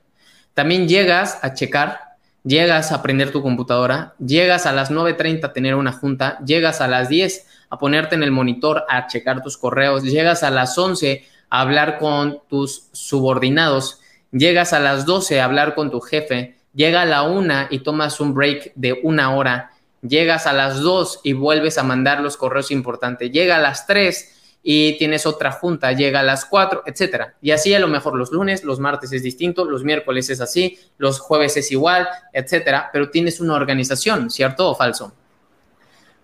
También 0.54 0.88
llegas 0.88 1.38
a 1.42 1.54
checar, 1.54 2.00
llegas 2.46 2.94
a 2.94 3.02
prender 3.02 3.34
tu 3.34 3.42
computadora, 3.42 4.16
llegas 4.18 4.66
a 4.66 4.72
las 4.72 4.90
9.30 4.90 5.44
a 5.44 5.52
tener 5.52 5.76
una 5.76 5.92
junta, 5.92 6.40
llegas 6.46 6.80
a 6.80 6.88
las 6.88 7.10
10 7.10 7.46
a 7.72 7.78
ponerte 7.78 8.16
en 8.16 8.24
el 8.24 8.32
monitor 8.32 8.86
a 8.88 9.06
checar 9.08 9.44
tus 9.44 9.58
correos, 9.58 10.04
llegas 10.04 10.44
a 10.44 10.50
las 10.50 10.78
11 10.78 11.26
a 11.50 11.60
hablar 11.60 12.00
con 12.00 12.40
tus 12.48 12.88
subordinados, 12.94 14.00
llegas 14.32 14.74
a 14.74 14.80
las 14.80 15.06
12 15.06 15.40
a 15.40 15.46
hablar 15.46 15.76
con 15.76 15.92
tu 15.92 16.00
jefe, 16.02 16.58
llega 16.74 17.02
a 17.02 17.06
la 17.06 17.24
1 17.24 17.68
y 17.70 17.80
tomas 17.80 18.20
un 18.20 18.34
break 18.34 18.74
de 18.76 19.00
una 19.04 19.36
hora, 19.36 19.72
llegas 20.02 20.48
a 20.48 20.54
las 20.54 20.80
2 20.80 21.22
y 21.24 21.34
vuelves 21.34 21.78
a 21.78 21.84
mandar 21.84 22.22
los 22.22 22.38
correos 22.38 22.72
importantes, 22.72 23.32
llega 23.32 23.58
a 23.58 23.60
las 23.60 23.86
3 23.88 24.60
y 24.64 24.98
tienes 24.98 25.26
otra 25.26 25.52
junta, 25.52 25.92
llega 25.92 26.20
a 26.20 26.24
las 26.24 26.46
4, 26.46 26.84
etcétera. 26.86 27.36
Y 27.42 27.52
así 27.52 27.74
a 27.74 27.80
lo 27.80 27.88
mejor 27.88 28.16
los 28.16 28.32
lunes, 28.32 28.64
los 28.64 28.80
martes 28.80 29.12
es 29.12 29.24
distinto, 29.24 29.66
los 29.66 29.84
miércoles 29.84 30.30
es 30.30 30.40
así, 30.40 30.78
los 30.98 31.20
jueves 31.20 31.58
es 31.58 31.72
igual, 31.72 32.08
etcétera, 32.32 32.90
pero 32.94 33.10
tienes 33.10 33.40
una 33.40 33.56
organización, 33.56 34.30
¿cierto 34.30 34.70
o 34.70 34.76
falso? 34.76 35.14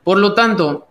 Por 0.04 0.20
lo 0.20 0.34
tanto, 0.34 0.88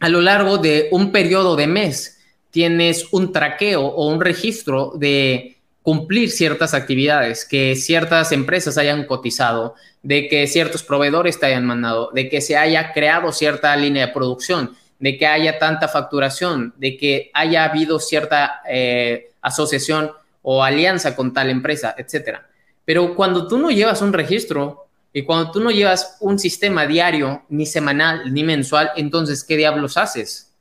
a 0.00 0.08
lo 0.08 0.20
largo 0.20 0.58
de 0.58 0.88
un 0.92 1.10
periodo 1.10 1.56
de 1.56 1.66
mes 1.66 2.18
tienes 2.50 3.12
un 3.12 3.32
traqueo 3.32 3.84
o 3.84 4.08
un 4.08 4.20
registro 4.20 4.92
de 4.94 5.57
cumplir 5.88 6.30
ciertas 6.30 6.74
actividades, 6.74 7.46
que 7.46 7.74
ciertas 7.74 8.30
empresas 8.32 8.76
hayan 8.76 9.06
cotizado, 9.06 9.74
de 10.02 10.28
que 10.28 10.46
ciertos 10.46 10.82
proveedores 10.82 11.40
te 11.40 11.46
hayan 11.46 11.64
mandado, 11.64 12.10
de 12.12 12.28
que 12.28 12.42
se 12.42 12.58
haya 12.58 12.92
creado 12.92 13.32
cierta 13.32 13.74
línea 13.74 14.08
de 14.08 14.12
producción, 14.12 14.76
de 14.98 15.16
que 15.16 15.26
haya 15.26 15.58
tanta 15.58 15.88
facturación, 15.88 16.74
de 16.76 16.98
que 16.98 17.30
haya 17.32 17.64
habido 17.64 18.00
cierta 18.00 18.60
eh, 18.68 19.30
asociación 19.40 20.10
o 20.42 20.62
alianza 20.62 21.16
con 21.16 21.32
tal 21.32 21.48
empresa, 21.48 21.94
etcétera. 21.96 22.46
Pero 22.84 23.14
cuando 23.14 23.48
tú 23.48 23.56
no 23.56 23.70
llevas 23.70 24.02
un 24.02 24.12
registro, 24.12 24.88
y 25.14 25.22
cuando 25.22 25.52
tú 25.52 25.60
no 25.60 25.70
llevas 25.70 26.18
un 26.20 26.38
sistema 26.38 26.86
diario, 26.86 27.44
ni 27.48 27.64
semanal, 27.64 28.30
ni 28.34 28.44
mensual, 28.44 28.90
entonces, 28.94 29.42
¿qué 29.42 29.56
diablos 29.56 29.96
haces? 29.96 30.52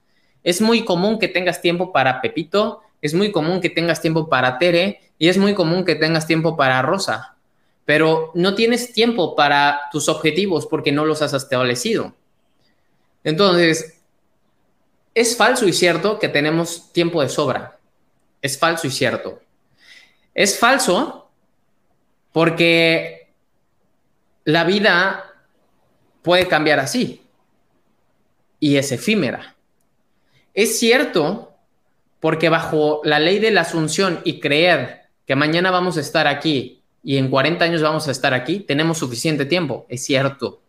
Es 0.46 0.62
muy 0.62 0.86
común 0.86 1.20
que 1.20 1.28
tengas 1.28 1.62
tiempo 1.62 1.92
para 1.92 2.22
Pepito, 2.22 2.82
es 3.02 3.14
muy 3.14 3.34
común 3.34 3.60
que 3.60 3.70
tengas 3.70 4.02
tiempo 4.02 4.30
para 4.30 4.58
Tere 4.58 5.02
y 5.20 5.30
es 5.30 5.38
muy 5.38 5.54
común 5.54 5.86
que 5.86 5.96
tengas 5.96 6.28
tiempo 6.28 6.56
para 6.56 6.82
Rosa, 6.82 7.36
pero 7.86 8.32
no 8.36 8.56
tienes 8.56 8.94
tiempo 8.94 9.36
para 9.36 9.82
tus 9.92 10.10
objetivos 10.10 10.68
porque 10.68 10.92
no 10.92 11.06
los 11.06 11.22
has 11.22 11.34
establecido. 11.34 12.14
Entonces, 13.24 14.00
es 15.14 15.36
falso 15.36 15.68
y 15.68 15.74
cierto 15.74 16.20
que 16.20 16.30
tenemos 16.30 16.92
tiempo 16.94 17.22
de 17.22 17.30
sobra. 17.30 17.80
Es 18.42 18.60
falso 18.60 18.88
y 18.88 18.92
cierto. 18.92 19.42
Es 20.34 20.60
falso 20.60 21.30
porque 22.32 23.32
la 24.44 24.64
vida 24.64 25.34
puede 26.22 26.48
cambiar 26.48 26.80
así. 26.80 27.24
y 28.60 28.78
es 28.78 28.92
efímera. 28.92 29.56
Es 30.54 30.80
cierto 30.80 31.56
porque 32.20 32.50
bajo 32.50 33.02
la 33.04 33.20
ley 33.20 33.40
de 33.40 33.52
la 33.52 33.62
asunción 33.62 34.22
y 34.24 34.40
creer 34.40 35.07
que 35.28 35.36
mañana 35.36 35.70
vamos 35.70 35.98
a 35.98 36.02
estar 36.02 36.26
aquí 36.26 36.82
y 37.04 37.18
en 37.18 37.30
40 37.30 37.64
años 37.64 37.82
vamos 37.82 38.08
a 38.08 38.12
estar 38.12 38.34
aquí, 38.34 38.62
tenemos 38.62 38.98
suficiente 38.98 39.46
tiempo, 39.46 39.86
es 39.90 40.04
cierto. 40.04 40.62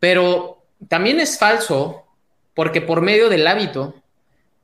Pero 0.00 0.62
también 0.88 1.20
es 1.20 1.38
falso 1.38 2.04
porque 2.54 2.80
por 2.80 3.00
medio 3.00 3.28
del 3.28 3.46
hábito 3.46 3.94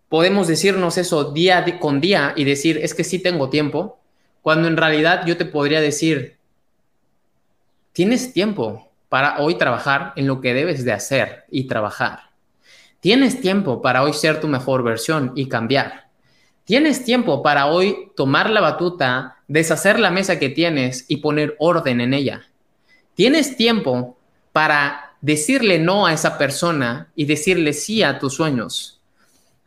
podemos 0.08 0.48
decirnos 0.48 0.98
eso 0.98 1.32
día 1.32 1.64
con 1.78 2.00
día 2.00 2.32
y 2.36 2.44
decir, 2.44 2.78
es 2.82 2.92
que 2.92 3.04
sí 3.04 3.20
tengo 3.20 3.48
tiempo, 3.48 4.00
cuando 4.42 4.66
en 4.68 4.76
realidad 4.76 5.24
yo 5.26 5.36
te 5.36 5.44
podría 5.44 5.80
decir, 5.80 6.36
tienes 7.92 8.32
tiempo 8.32 8.90
para 9.08 9.38
hoy 9.38 9.54
trabajar 9.54 10.12
en 10.16 10.26
lo 10.26 10.40
que 10.40 10.54
debes 10.54 10.84
de 10.84 10.92
hacer 10.92 11.44
y 11.50 11.68
trabajar. 11.68 12.30
Tienes 13.00 13.40
tiempo 13.40 13.80
para 13.80 14.02
hoy 14.02 14.12
ser 14.12 14.40
tu 14.40 14.48
mejor 14.48 14.82
versión 14.82 15.32
y 15.36 15.48
cambiar. 15.48 16.07
Tienes 16.68 17.02
tiempo 17.02 17.42
para 17.42 17.64
hoy 17.64 18.10
tomar 18.14 18.50
la 18.50 18.60
batuta, 18.60 19.38
deshacer 19.48 19.98
la 19.98 20.10
mesa 20.10 20.38
que 20.38 20.50
tienes 20.50 21.06
y 21.08 21.16
poner 21.16 21.56
orden 21.58 22.02
en 22.02 22.12
ella. 22.12 22.46
Tienes 23.14 23.56
tiempo 23.56 24.18
para 24.52 25.16
decirle 25.22 25.78
no 25.78 26.04
a 26.04 26.12
esa 26.12 26.36
persona 26.36 27.10
y 27.14 27.24
decirle 27.24 27.72
sí 27.72 28.02
a 28.02 28.18
tus 28.18 28.34
sueños. 28.34 29.00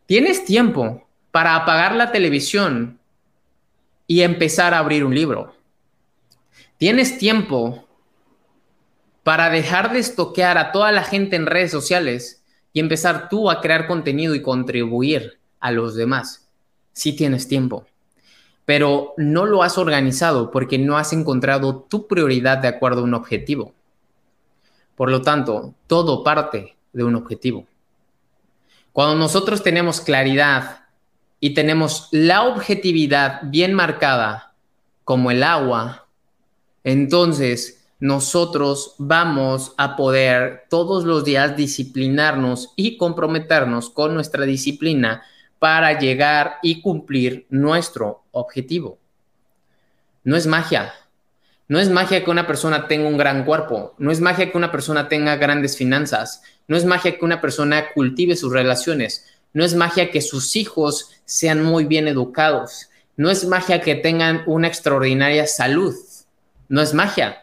Tienes 0.06 0.46
tiempo 0.46 1.08
para 1.32 1.56
apagar 1.56 1.96
la 1.96 2.12
televisión 2.12 3.00
y 4.06 4.22
empezar 4.22 4.76
a 4.76 4.78
abrir 4.78 5.04
un 5.04 5.16
libro. 5.16 5.56
Tienes 6.78 7.18
tiempo 7.18 7.88
para 9.24 9.50
dejar 9.50 9.92
de 9.92 9.98
estoquear 9.98 10.60
a 10.60 10.72
toda 10.72 10.92
la 10.92 11.02
gente 11.02 11.36
en 11.36 11.48
redes 11.48 11.72
sociales 11.72 12.44
y 12.74 12.80
empezar 12.80 13.28
tú 13.28 13.50
a 13.50 13.60
crear 13.60 13.88
contenido 13.88 14.36
y 14.36 14.44
contribuir 14.44 15.40
a 15.60 15.72
los 15.72 15.96
demás. 15.96 16.41
Si 16.94 17.14
tienes 17.14 17.48
tiempo, 17.48 17.86
pero 18.66 19.14
no 19.18 19.46
lo 19.46 19.64
has 19.64 19.78
organizado 19.78 20.52
porque 20.52 20.78
no 20.78 20.98
has 20.98 21.14
encontrado 21.14 21.86
tu 21.90 22.08
prioridad 22.08 22.58
de 22.60 22.68
acuerdo 22.68 23.02
a 23.02 23.06
un 23.06 23.14
objetivo. 23.14 23.74
Por 24.96 25.10
lo 25.10 25.22
tanto, 25.22 25.74
todo 25.88 26.24
parte 26.24 26.76
de 26.94 27.04
un 27.04 27.16
objetivo. 27.16 27.66
Cuando 28.94 29.16
nosotros 29.16 29.64
tenemos 29.64 30.02
claridad 30.02 30.86
y 31.40 31.54
tenemos 31.54 32.08
la 32.12 32.44
objetividad 32.44 33.42
bien 33.44 33.74
marcada 33.74 34.54
como 35.04 35.32
el 35.32 35.44
agua, 35.44 36.08
entonces 36.84 37.82
nosotros 38.00 38.96
vamos 38.98 39.74
a 39.78 39.96
poder 39.96 40.64
todos 40.70 41.06
los 41.06 41.24
días 41.24 41.56
disciplinarnos 41.56 42.74
y 42.76 42.98
comprometernos 42.98 43.90
con 43.90 44.14
nuestra 44.14 44.46
disciplina 44.46 45.24
para 45.62 46.00
llegar 46.00 46.56
y 46.64 46.82
cumplir 46.82 47.46
nuestro 47.52 48.24
objetivo. 48.32 48.98
No 50.24 50.36
es 50.36 50.48
magia. 50.48 50.92
No 51.68 51.80
es 51.80 51.90
magia 51.90 52.26
que 52.26 52.32
una 52.32 52.48
persona 52.48 52.88
tenga 52.88 53.08
un 53.08 53.18
gran 53.18 53.46
cuerpo. 53.46 53.94
No 54.00 54.12
es 54.12 54.20
magia 54.20 54.52
que 54.52 54.58
una 54.58 54.72
persona 54.72 55.08
tenga 55.08 55.36
grandes 55.36 55.78
finanzas. 55.78 56.42
No 56.68 56.76
es 56.76 56.84
magia 56.84 57.18
que 57.18 57.24
una 57.24 57.40
persona 57.40 57.92
cultive 57.94 58.36
sus 58.36 58.52
relaciones. 58.52 59.26
No 59.54 59.64
es 59.64 59.76
magia 59.76 60.10
que 60.10 60.22
sus 60.22 60.56
hijos 60.56 61.12
sean 61.26 61.64
muy 61.64 61.86
bien 61.86 62.08
educados. 62.08 62.90
No 63.16 63.30
es 63.30 63.46
magia 63.46 63.82
que 63.82 63.94
tengan 63.94 64.44
una 64.48 64.68
extraordinaria 64.68 65.46
salud. 65.46 65.94
No 66.68 66.82
es 66.82 66.94
magia 66.96 67.42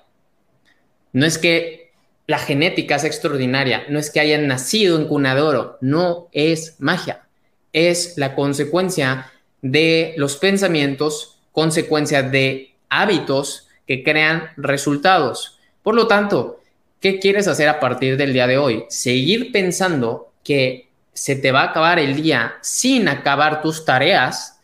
no 1.13 1.27
es 1.27 1.39
que 1.39 1.93
la 2.27 2.39
genética 2.39 2.99
sea 2.99 3.09
extraordinaria, 3.09 3.85
no 3.89 3.99
es 3.99 4.11
que 4.11 4.21
hayan 4.21 4.47
nacido 4.47 4.99
en 4.99 5.07
cuna 5.07 5.35
de 5.35 5.41
oro, 5.41 5.79
no 5.81 6.29
es 6.33 6.77
magia, 6.79 7.27
es 7.73 8.15
la 8.17 8.35
consecuencia 8.35 9.33
de 9.63 10.15
los 10.17 10.37
pensamientos, 10.37 11.39
consecuencia 11.53 12.23
de 12.23 12.75
hábitos 12.89 13.69
que 13.87 14.03
crean 14.03 14.51
resultados. 14.57 15.59
Por 15.83 15.95
lo 15.95 16.07
tanto, 16.07 16.61
¿qué 17.01 17.19
quieres 17.19 17.49
hacer 17.49 17.69
a 17.69 17.81
partir 17.81 18.17
del 18.17 18.33
día 18.33 18.47
de 18.47 18.59
hoy? 18.59 18.85
Seguir 18.89 19.53
pensando 19.53 20.33
que 20.45 20.89
se 21.13 21.37
te 21.37 21.51
va 21.51 21.63
a 21.63 21.71
acabar 21.71 21.99
el 21.99 22.15
día 22.15 22.55
sin 22.63 23.09
acabar 23.09 23.61
tus 23.61 23.85
tareas 23.85 24.61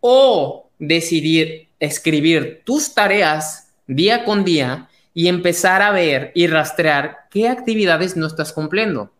o 0.00 0.68
decidir 0.78 1.68
escribir 1.78 2.62
tus 2.64 2.94
tareas 2.94 3.72
día 3.86 4.24
con 4.24 4.44
día 4.44 4.88
y 5.12 5.28
empezar 5.28 5.82
a 5.82 5.92
ver 5.92 6.32
y 6.34 6.46
rastrear 6.46 7.26
qué 7.30 7.48
actividades 7.48 8.16
no 8.16 8.26
estás 8.26 8.52
cumpliendo. 8.52 9.12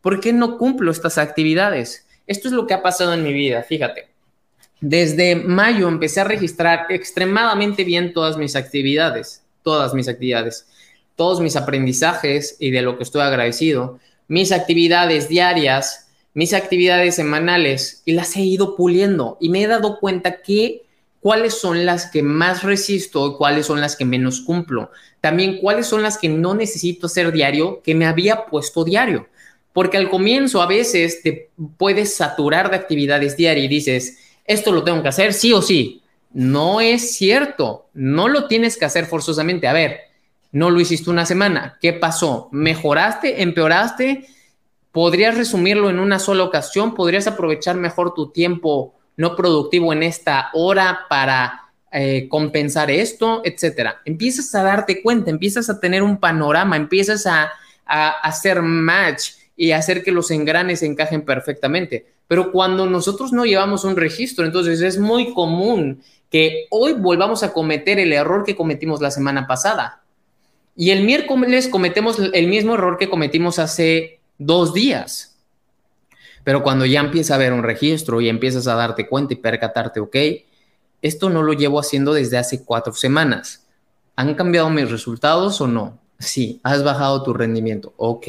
¿Por 0.00 0.20
qué 0.20 0.32
no 0.32 0.56
cumplo 0.56 0.92
estas 0.92 1.18
actividades? 1.18 2.06
Esto 2.30 2.46
es 2.46 2.54
lo 2.54 2.64
que 2.64 2.74
ha 2.74 2.80
pasado 2.80 3.12
en 3.12 3.24
mi 3.24 3.32
vida, 3.32 3.64
fíjate. 3.64 4.06
Desde 4.80 5.34
mayo 5.34 5.88
empecé 5.88 6.20
a 6.20 6.24
registrar 6.24 6.86
extremadamente 6.88 7.82
bien 7.82 8.12
todas 8.12 8.36
mis 8.36 8.54
actividades, 8.54 9.42
todas 9.64 9.94
mis 9.94 10.06
actividades, 10.06 10.68
todos 11.16 11.40
mis 11.40 11.56
aprendizajes 11.56 12.56
y 12.60 12.70
de 12.70 12.82
lo 12.82 12.96
que 12.96 13.02
estoy 13.02 13.22
agradecido, 13.22 13.98
mis 14.28 14.52
actividades 14.52 15.28
diarias, 15.28 16.08
mis 16.32 16.54
actividades 16.54 17.16
semanales 17.16 18.02
y 18.04 18.12
las 18.12 18.36
he 18.36 18.42
ido 18.42 18.76
puliendo 18.76 19.36
y 19.40 19.48
me 19.48 19.64
he 19.64 19.66
dado 19.66 19.98
cuenta 19.98 20.40
que 20.40 20.82
cuáles 21.18 21.54
son 21.54 21.84
las 21.84 22.12
que 22.12 22.22
más 22.22 22.62
resisto 22.62 23.26
y 23.26 23.36
cuáles 23.38 23.66
son 23.66 23.80
las 23.80 23.96
que 23.96 24.04
menos 24.04 24.42
cumplo. 24.42 24.92
También 25.20 25.58
cuáles 25.58 25.88
son 25.88 26.04
las 26.04 26.16
que 26.16 26.28
no 26.28 26.54
necesito 26.54 27.08
hacer 27.08 27.32
diario 27.32 27.82
que 27.82 27.96
me 27.96 28.06
había 28.06 28.46
puesto 28.46 28.84
diario. 28.84 29.26
Porque 29.72 29.96
al 29.96 30.10
comienzo 30.10 30.62
a 30.62 30.66
veces 30.66 31.22
te 31.22 31.50
puedes 31.76 32.16
saturar 32.16 32.70
de 32.70 32.76
actividades 32.76 33.36
diarias 33.36 33.64
y 33.64 33.68
dices, 33.68 34.18
esto 34.44 34.72
lo 34.72 34.82
tengo 34.82 35.02
que 35.02 35.08
hacer 35.08 35.32
sí 35.32 35.52
o 35.52 35.62
sí. 35.62 36.02
No 36.32 36.80
es 36.80 37.12
cierto, 37.12 37.88
no 37.94 38.28
lo 38.28 38.46
tienes 38.46 38.76
que 38.76 38.84
hacer 38.84 39.06
forzosamente. 39.06 39.68
A 39.68 39.72
ver, 39.72 40.00
no 40.52 40.70
lo 40.70 40.80
hiciste 40.80 41.10
una 41.10 41.26
semana, 41.26 41.78
¿qué 41.80 41.92
pasó? 41.92 42.48
¿Mejoraste? 42.52 43.42
¿Empeoraste? 43.42 44.26
¿Podrías 44.92 45.36
resumirlo 45.36 45.90
en 45.90 46.00
una 46.00 46.18
sola 46.18 46.42
ocasión? 46.42 46.94
¿Podrías 46.94 47.26
aprovechar 47.26 47.76
mejor 47.76 48.14
tu 48.14 48.30
tiempo 48.30 48.94
no 49.16 49.36
productivo 49.36 49.92
en 49.92 50.02
esta 50.02 50.50
hora 50.54 51.00
para 51.08 51.70
eh, 51.92 52.28
compensar 52.28 52.90
esto, 52.90 53.42
etcétera. 53.44 54.00
Empiezas 54.04 54.54
a 54.54 54.62
darte 54.62 55.02
cuenta, 55.02 55.28
empiezas 55.28 55.68
a 55.68 55.80
tener 55.80 56.04
un 56.04 56.18
panorama, 56.18 56.76
empiezas 56.76 57.26
a, 57.26 57.50
a 57.84 58.10
hacer 58.20 58.62
match 58.62 59.32
y 59.60 59.72
hacer 59.72 60.02
que 60.02 60.10
los 60.10 60.30
engranes 60.30 60.82
encajen 60.82 61.20
perfectamente. 61.20 62.06
Pero 62.26 62.50
cuando 62.50 62.86
nosotros 62.86 63.30
no 63.30 63.44
llevamos 63.44 63.84
un 63.84 63.94
registro, 63.94 64.46
entonces 64.46 64.80
es 64.80 64.98
muy 64.98 65.34
común 65.34 66.00
que 66.30 66.66
hoy 66.70 66.94
volvamos 66.94 67.42
a 67.42 67.52
cometer 67.52 67.98
el 67.98 68.14
error 68.14 68.42
que 68.42 68.56
cometimos 68.56 69.02
la 69.02 69.10
semana 69.10 69.46
pasada. 69.46 70.02
Y 70.74 70.92
el 70.92 71.04
miércoles 71.04 71.68
cometemos 71.68 72.18
el 72.32 72.46
mismo 72.46 72.72
error 72.72 72.96
que 72.96 73.10
cometimos 73.10 73.58
hace 73.58 74.20
dos 74.38 74.72
días. 74.72 75.36
Pero 76.42 76.62
cuando 76.62 76.86
ya 76.86 77.00
empieza 77.00 77.34
a 77.34 77.36
haber 77.36 77.52
un 77.52 77.62
registro 77.62 78.22
y 78.22 78.30
empiezas 78.30 78.66
a 78.66 78.76
darte 78.76 79.08
cuenta 79.08 79.34
y 79.34 79.36
percatarte, 79.36 80.00
ok, 80.00 80.16
esto 81.02 81.28
no 81.28 81.42
lo 81.42 81.52
llevo 81.52 81.78
haciendo 81.78 82.14
desde 82.14 82.38
hace 82.38 82.64
cuatro 82.64 82.94
semanas. 82.94 83.66
¿Han 84.16 84.34
cambiado 84.36 84.70
mis 84.70 84.90
resultados 84.90 85.60
o 85.60 85.66
no? 85.66 85.98
Sí, 86.18 86.60
has 86.62 86.82
bajado 86.82 87.22
tu 87.22 87.34
rendimiento. 87.34 87.92
Ok, 87.98 88.26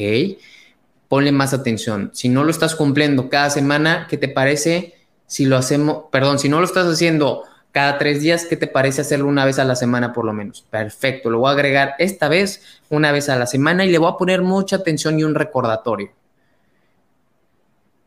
ponle 1.12 1.30
más 1.30 1.52
atención. 1.52 2.08
Si 2.14 2.30
no 2.30 2.42
lo 2.42 2.50
estás 2.50 2.74
cumpliendo 2.74 3.28
cada 3.28 3.50
semana, 3.50 4.06
¿qué 4.08 4.16
te 4.16 4.28
parece 4.28 4.94
si 5.26 5.44
lo 5.44 5.58
hacemos? 5.58 6.04
Perdón, 6.10 6.38
si 6.38 6.48
no 6.48 6.58
lo 6.58 6.64
estás 6.64 6.86
haciendo 6.86 7.42
cada 7.70 7.98
tres 7.98 8.22
días, 8.22 8.46
¿qué 8.46 8.56
te 8.56 8.66
parece 8.66 9.02
hacerlo 9.02 9.28
una 9.28 9.44
vez 9.44 9.58
a 9.58 9.66
la 9.66 9.76
semana 9.76 10.14
por 10.14 10.24
lo 10.24 10.32
menos? 10.32 10.62
Perfecto, 10.70 11.28
lo 11.28 11.40
voy 11.40 11.50
a 11.50 11.52
agregar 11.52 11.96
esta 11.98 12.30
vez 12.30 12.62
una 12.88 13.12
vez 13.12 13.28
a 13.28 13.36
la 13.36 13.46
semana 13.46 13.84
y 13.84 13.90
le 13.90 13.98
voy 13.98 14.10
a 14.10 14.16
poner 14.16 14.40
mucha 14.40 14.76
atención 14.76 15.20
y 15.20 15.24
un 15.24 15.34
recordatorio. 15.34 16.12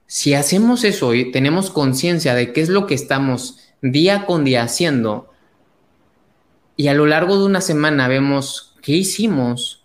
Si 0.08 0.34
hacemos 0.34 0.84
eso 0.84 1.14
y 1.14 1.32
tenemos 1.32 1.70
conciencia 1.70 2.34
de 2.34 2.54
qué 2.54 2.62
es 2.62 2.70
lo 2.70 2.88
que 2.88 2.96
estamos 2.96 3.60
día 3.84 4.26
con 4.26 4.44
día 4.46 4.64
haciendo, 4.64 5.30
y 6.76 6.88
a 6.88 6.96
lo 6.96 7.06
largo 7.06 7.38
de 7.38 7.46
una 7.46 7.62
semana 7.62 8.08
vemos 8.08 8.74
qué 8.82 8.94
hicimos, 8.94 9.84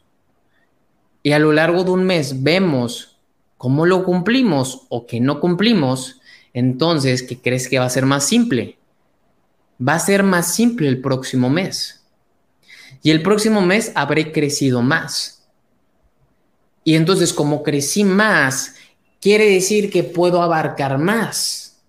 y 1.22 1.32
a 1.32 1.38
lo 1.38 1.52
largo 1.52 1.84
de 1.84 1.90
un 1.90 2.04
mes 2.04 2.42
vemos 2.42 3.09
cómo 3.60 3.84
lo 3.84 4.04
cumplimos 4.04 4.86
o 4.88 5.06
que 5.06 5.20
no 5.20 5.38
cumplimos, 5.38 6.22
entonces, 6.54 7.22
¿qué 7.22 7.42
crees 7.42 7.68
que 7.68 7.78
va 7.78 7.84
a 7.84 7.90
ser 7.90 8.06
más 8.06 8.24
simple? 8.24 8.78
Va 9.86 9.96
a 9.96 9.98
ser 9.98 10.22
más 10.22 10.54
simple 10.54 10.88
el 10.88 11.02
próximo 11.02 11.50
mes. 11.50 12.02
Y 13.02 13.10
el 13.10 13.20
próximo 13.22 13.60
mes 13.60 13.92
habré 13.94 14.32
crecido 14.32 14.80
más. 14.80 15.46
Y 16.84 16.94
entonces, 16.94 17.34
como 17.34 17.62
crecí 17.62 18.02
más 18.02 18.76
quiere 19.20 19.50
decir 19.50 19.90
que 19.90 20.04
puedo 20.04 20.40
abarcar 20.40 20.96
más. 20.96 21.82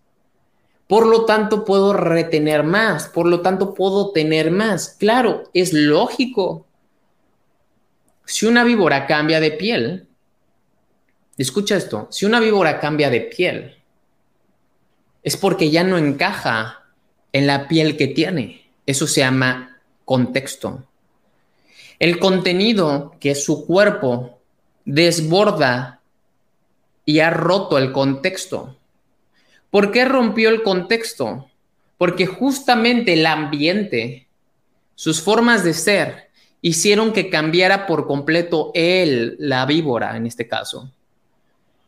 Por 0.87 1.07
lo 1.07 1.23
tanto, 1.23 1.63
puedo 1.63 1.93
retener 1.93 2.63
más, 2.63 3.07
por 3.07 3.27
lo 3.27 3.39
tanto, 3.39 3.73
puedo 3.73 4.11
tener 4.11 4.51
más. 4.51 4.97
Claro, 4.99 5.43
es 5.53 5.71
lógico. 5.71 6.65
Si 8.25 8.45
una 8.45 8.65
víbora 8.65 9.07
cambia 9.07 9.39
de 9.39 9.51
piel, 9.51 10.09
escucha 11.37 11.75
esto, 11.75 12.07
si 12.11 12.25
una 12.25 12.39
víbora 12.39 12.79
cambia 12.79 13.09
de 13.09 13.21
piel, 13.21 13.75
es 15.23 15.37
porque 15.37 15.69
ya 15.69 15.83
no 15.83 15.97
encaja 15.97 16.85
en 17.31 17.47
la 17.47 17.67
piel 17.67 17.97
que 17.97 18.07
tiene. 18.07 18.69
Eso 18.85 19.07
se 19.07 19.21
llama 19.21 19.79
contexto. 20.05 20.83
El 21.99 22.19
contenido 22.19 23.15
que 23.19 23.35
su 23.35 23.65
cuerpo 23.65 24.39
desborda 24.85 26.01
y 27.05 27.19
ha 27.19 27.29
roto 27.29 27.77
el 27.77 27.91
contexto. 27.91 28.77
¿Por 29.69 29.91
qué 29.91 30.05
rompió 30.05 30.49
el 30.49 30.63
contexto? 30.63 31.49
Porque 31.97 32.25
justamente 32.25 33.13
el 33.13 33.25
ambiente, 33.25 34.27
sus 34.95 35.21
formas 35.21 35.63
de 35.63 35.73
ser, 35.73 36.29
hicieron 36.61 37.13
que 37.13 37.29
cambiara 37.29 37.85
por 37.85 38.07
completo 38.07 38.71
él, 38.73 39.35
la 39.39 39.65
víbora 39.65 40.17
en 40.17 40.25
este 40.25 40.47
caso, 40.47 40.91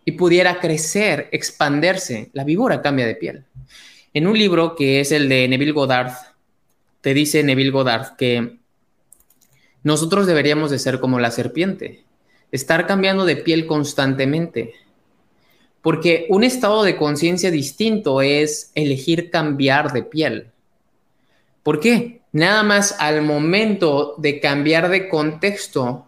y 0.05 0.13
pudiera 0.13 0.59
crecer, 0.59 1.29
expandirse. 1.31 2.29
La 2.33 2.43
víbora 2.43 2.81
cambia 2.81 3.05
de 3.05 3.15
piel. 3.15 3.45
En 4.13 4.27
un 4.27 4.37
libro 4.37 4.75
que 4.75 4.99
es 4.99 5.11
el 5.11 5.29
de 5.29 5.47
Neville 5.47 5.71
Goddard, 5.71 6.13
te 7.01 7.13
dice 7.13 7.43
Neville 7.43 7.71
Goddard 7.71 8.15
que 8.15 8.57
nosotros 9.83 10.27
deberíamos 10.27 10.71
de 10.71 10.79
ser 10.79 10.99
como 10.99 11.19
la 11.19 11.31
serpiente, 11.31 12.05
estar 12.51 12.87
cambiando 12.87 13.25
de 13.25 13.35
piel 13.35 13.65
constantemente. 13.65 14.73
Porque 15.81 16.27
un 16.29 16.43
estado 16.45 16.83
de 16.83 16.95
conciencia 16.95 17.51
distinto 17.51 18.21
es 18.21 18.71
elegir 18.75 19.29
cambiar 19.29 19.91
de 19.91 20.03
piel. 20.03 20.51
¿Por 21.61 21.79
qué? 21.81 22.21
Nada 22.31 22.63
más 22.63 22.95
al 22.99 23.21
momento 23.21 24.15
de 24.17 24.39
cambiar 24.39 24.89
de 24.89 25.09
contexto, 25.09 26.07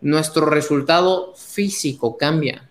nuestro 0.00 0.46
resultado 0.46 1.34
físico 1.36 2.16
cambia. 2.16 2.65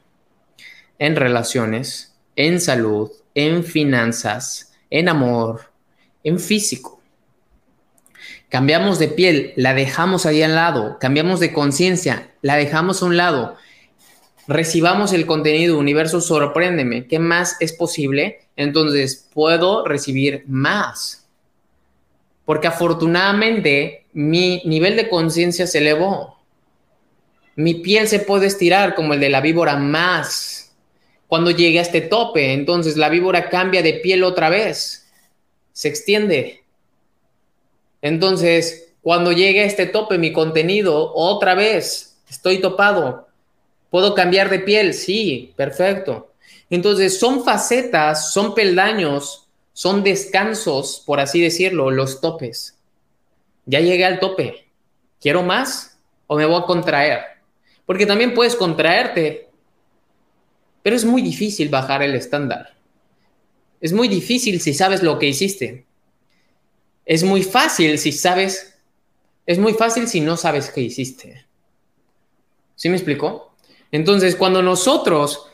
En 0.99 1.15
relaciones, 1.15 2.15
en 2.35 2.61
salud, 2.61 3.11
en 3.33 3.63
finanzas, 3.63 4.73
en 4.89 5.09
amor, 5.09 5.71
en 6.23 6.39
físico. 6.39 7.01
Cambiamos 8.49 8.99
de 8.99 9.07
piel, 9.09 9.53
la 9.55 9.73
dejamos 9.73 10.25
ahí 10.25 10.41
al 10.41 10.55
lado. 10.55 10.97
Cambiamos 10.99 11.39
de 11.39 11.51
conciencia, 11.51 12.31
la 12.41 12.55
dejamos 12.55 13.01
a 13.01 13.05
un 13.05 13.17
lado 13.17 13.57
recibamos 14.47 15.13
el 15.13 15.25
contenido, 15.25 15.77
universo, 15.77 16.21
sorpréndeme, 16.21 17.07
¿qué 17.07 17.19
más 17.19 17.57
es 17.59 17.73
posible? 17.73 18.41
Entonces 18.55 19.27
puedo 19.33 19.85
recibir 19.85 20.43
más. 20.47 21.27
Porque 22.45 22.67
afortunadamente 22.67 24.05
mi 24.13 24.61
nivel 24.65 24.95
de 24.95 25.09
conciencia 25.09 25.65
se 25.65 25.79
elevó. 25.79 26.39
Mi 27.55 27.75
piel 27.75 28.07
se 28.07 28.19
puede 28.19 28.47
estirar 28.47 28.95
como 28.95 29.13
el 29.13 29.19
de 29.19 29.29
la 29.29 29.41
víbora 29.41 29.77
más. 29.77 30.64
Cuando 31.27 31.51
llegue 31.51 31.79
a 31.79 31.83
este 31.83 32.01
tope, 32.01 32.53
entonces 32.53 32.97
la 32.97 33.09
víbora 33.09 33.49
cambia 33.49 33.81
de 33.81 33.93
piel 33.93 34.23
otra 34.23 34.49
vez. 34.49 35.07
Se 35.73 35.87
extiende. 35.87 36.63
Entonces, 38.01 38.93
cuando 39.01 39.31
llegue 39.31 39.61
a 39.61 39.65
este 39.65 39.87
tope, 39.87 40.17
mi 40.17 40.31
contenido, 40.31 41.11
otra 41.15 41.55
vez, 41.55 42.17
estoy 42.29 42.59
topado, 42.59 43.25
¿Puedo 43.95 44.13
cambiar 44.13 44.49
de 44.49 44.59
piel? 44.59 44.93
Sí, 44.93 45.53
perfecto. 45.55 46.33
Entonces, 46.69 47.17
son 47.17 47.45
facetas, 47.45 48.33
son 48.33 48.53
peldaños, 48.53 49.47
son 49.71 50.03
descansos, 50.03 51.01
por 51.05 51.21
así 51.21 51.39
decirlo, 51.39 51.89
los 51.91 52.19
topes. 52.19 52.77
Ya 53.65 53.79
llegué 53.79 54.03
al 54.03 54.19
tope. 54.19 54.67
¿Quiero 55.21 55.43
más 55.43 55.97
o 56.27 56.35
me 56.35 56.45
voy 56.45 56.61
a 56.61 56.65
contraer? 56.65 57.21
Porque 57.85 58.05
también 58.05 58.33
puedes 58.33 58.57
contraerte, 58.57 59.44
pero 60.85 60.95
es 60.95 61.03
muy 61.03 61.23
difícil 61.23 61.69
bajar 61.69 62.03
el 62.03 62.13
estándar. 62.13 62.75
Es 63.81 63.91
muy 63.91 64.07
difícil 64.07 64.61
si 64.61 64.75
sabes 64.75 65.01
lo 65.01 65.17
que 65.17 65.25
hiciste. 65.25 65.83
Es 67.07 67.23
muy 67.23 67.41
fácil 67.41 67.97
si 67.97 68.11
sabes, 68.11 68.77
es 69.47 69.57
muy 69.57 69.73
fácil 69.73 70.07
si 70.07 70.21
no 70.21 70.37
sabes 70.37 70.69
qué 70.69 70.81
hiciste. 70.81 71.47
¿Sí 72.75 72.89
me 72.89 72.97
explicó? 72.97 73.55
Entonces, 73.91 74.35
cuando 74.35 74.61
nosotros 74.61 75.47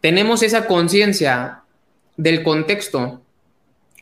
tenemos 0.00 0.40
esa 0.44 0.68
conciencia 0.68 1.64
del 2.16 2.44
contexto, 2.44 3.22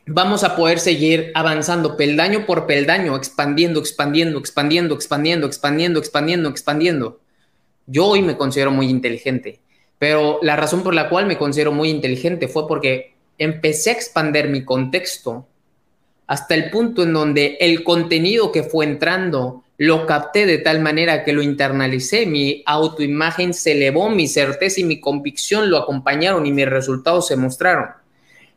vamos 0.04 0.44
a 0.44 0.54
poder 0.54 0.80
seguir 0.80 1.32
avanzando 1.34 1.96
peldaño 1.96 2.44
por 2.44 2.66
peldaño, 2.66 3.16
expandiendo, 3.16 3.80
expandiendo, 3.80 4.38
expandiendo, 4.38 4.94
expandiendo, 4.94 5.46
expandiendo, 5.46 5.98
expandiendo, 5.98 6.50
expandiendo. 6.50 7.20
Yo 7.86 8.04
hoy 8.04 8.20
me 8.20 8.36
considero 8.36 8.70
muy 8.70 8.90
inteligente, 8.90 9.62
pero 9.98 10.38
la 10.42 10.56
razón 10.56 10.82
por 10.82 10.94
la 10.94 11.08
cual 11.08 11.26
me 11.26 11.38
considero 11.38 11.72
muy 11.72 11.90
inteligente 11.90 12.48
fue 12.48 12.66
porque 12.68 13.14
empecé 13.38 13.90
a 13.90 13.94
expandir 13.94 14.48
mi 14.48 14.64
contexto 14.64 15.46
hasta 16.26 16.54
el 16.54 16.70
punto 16.70 17.02
en 17.02 17.12
donde 17.14 17.56
el 17.60 17.82
contenido 17.82 18.52
que 18.52 18.62
fue 18.62 18.84
entrando 18.84 19.64
lo 19.78 20.06
capté 20.06 20.44
de 20.44 20.58
tal 20.58 20.80
manera 20.80 21.24
que 21.24 21.32
lo 21.32 21.40
internalicé, 21.40 22.26
mi 22.26 22.62
autoimagen 22.66 23.54
se 23.54 23.72
elevó, 23.72 24.10
mi 24.10 24.26
certeza 24.26 24.80
y 24.80 24.84
mi 24.84 25.00
convicción 25.00 25.70
lo 25.70 25.78
acompañaron 25.78 26.44
y 26.46 26.52
mis 26.52 26.68
resultados 26.68 27.28
se 27.28 27.36
mostraron. 27.36 27.86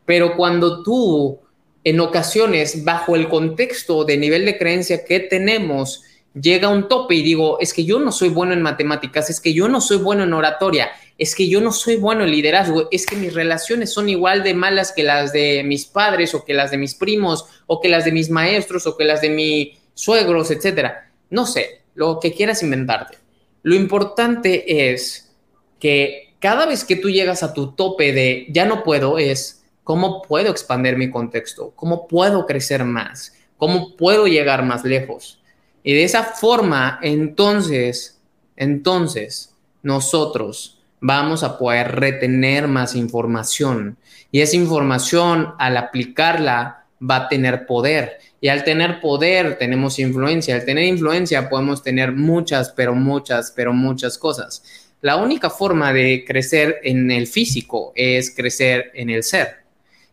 Pero 0.03 0.35
cuando 0.35 0.81
tú, 0.81 1.39
en 1.83 1.99
ocasiones, 1.99 2.83
bajo 2.83 3.15
el 3.15 3.29
contexto 3.29 4.03
de 4.03 4.17
nivel 4.17 4.45
de 4.45 4.57
creencia 4.57 5.05
que 5.05 5.19
tenemos, 5.19 6.03
llega 6.33 6.69
un 6.69 6.87
tope 6.87 7.15
y 7.15 7.21
digo, 7.21 7.59
es 7.59 7.73
que 7.73 7.85
yo 7.85 7.99
no 7.99 8.11
soy 8.11 8.29
bueno 8.29 8.53
en 8.53 8.61
matemáticas, 8.63 9.29
es 9.29 9.39
que 9.39 9.53
yo 9.53 9.69
no 9.69 9.79
soy 9.79 9.97
bueno 9.97 10.23
en 10.23 10.33
oratoria, 10.33 10.89
es 11.21 11.35
que 11.35 11.47
yo 11.47 11.61
no 11.61 11.71
soy 11.71 11.97
bueno 11.97 12.23
en 12.23 12.31
liderazgo, 12.31 12.87
es 12.89 13.05
que 13.05 13.15
mis 13.15 13.35
relaciones 13.35 13.93
son 13.93 14.09
igual 14.09 14.41
de 14.41 14.55
malas 14.55 14.91
que 14.91 15.03
las 15.03 15.31
de 15.31 15.61
mis 15.63 15.85
padres 15.85 16.33
o 16.33 16.43
que 16.43 16.55
las 16.55 16.71
de 16.71 16.77
mis 16.77 16.95
primos 16.95 17.45
o 17.67 17.79
que 17.79 17.89
las 17.89 18.05
de 18.05 18.11
mis 18.11 18.31
maestros 18.31 18.87
o 18.87 18.97
que 18.97 19.03
las 19.05 19.21
de 19.21 19.29
mis 19.29 19.77
suegros, 19.93 20.49
etcétera 20.49 21.11
no 21.31 21.47
sé, 21.47 21.81
lo 21.95 22.19
que 22.19 22.33
quieras 22.33 22.61
inventarte. 22.61 23.17
Lo 23.63 23.73
importante 23.73 24.91
es 24.91 25.33
que 25.79 26.35
cada 26.39 26.67
vez 26.67 26.83
que 26.83 26.97
tú 26.97 27.09
llegas 27.09 27.41
a 27.41 27.53
tu 27.53 27.71
tope 27.71 28.13
de 28.13 28.45
ya 28.49 28.65
no 28.65 28.83
puedo, 28.83 29.17
es 29.17 29.63
cómo 29.83 30.21
puedo 30.21 30.51
expandir 30.51 30.97
mi 30.97 31.09
contexto, 31.09 31.71
cómo 31.75 32.07
puedo 32.07 32.45
crecer 32.45 32.83
más, 32.83 33.33
cómo 33.57 33.95
puedo 33.95 34.27
llegar 34.27 34.63
más 34.63 34.83
lejos. 34.83 35.41
Y 35.83 35.93
de 35.93 36.03
esa 36.03 36.23
forma, 36.23 36.99
entonces, 37.01 38.19
entonces, 38.55 39.55
nosotros 39.81 40.80
vamos 41.01 41.43
a 41.43 41.57
poder 41.57 41.95
retener 41.95 42.67
más 42.67 42.95
información. 42.95 43.97
Y 44.31 44.39
esa 44.41 44.55
información, 44.55 45.53
al 45.59 45.75
aplicarla, 45.75 46.85
va 47.01 47.15
a 47.17 47.27
tener 47.27 47.65
poder. 47.65 48.19
Y 48.39 48.47
al 48.47 48.63
tener 48.63 49.01
poder 49.01 49.57
tenemos 49.57 49.99
influencia. 49.99 50.55
Al 50.55 50.63
tener 50.63 50.85
influencia 50.85 51.49
podemos 51.49 51.83
tener 51.83 52.13
muchas, 52.13 52.71
pero 52.71 52.95
muchas, 52.95 53.51
pero 53.51 53.73
muchas 53.73 54.17
cosas. 54.17 54.63
La 55.01 55.17
única 55.17 55.49
forma 55.49 55.91
de 55.91 56.23
crecer 56.25 56.77
en 56.83 57.09
el 57.09 57.25
físico 57.25 57.91
es 57.95 58.33
crecer 58.35 58.91
en 58.93 59.09
el 59.09 59.23
ser. 59.23 59.61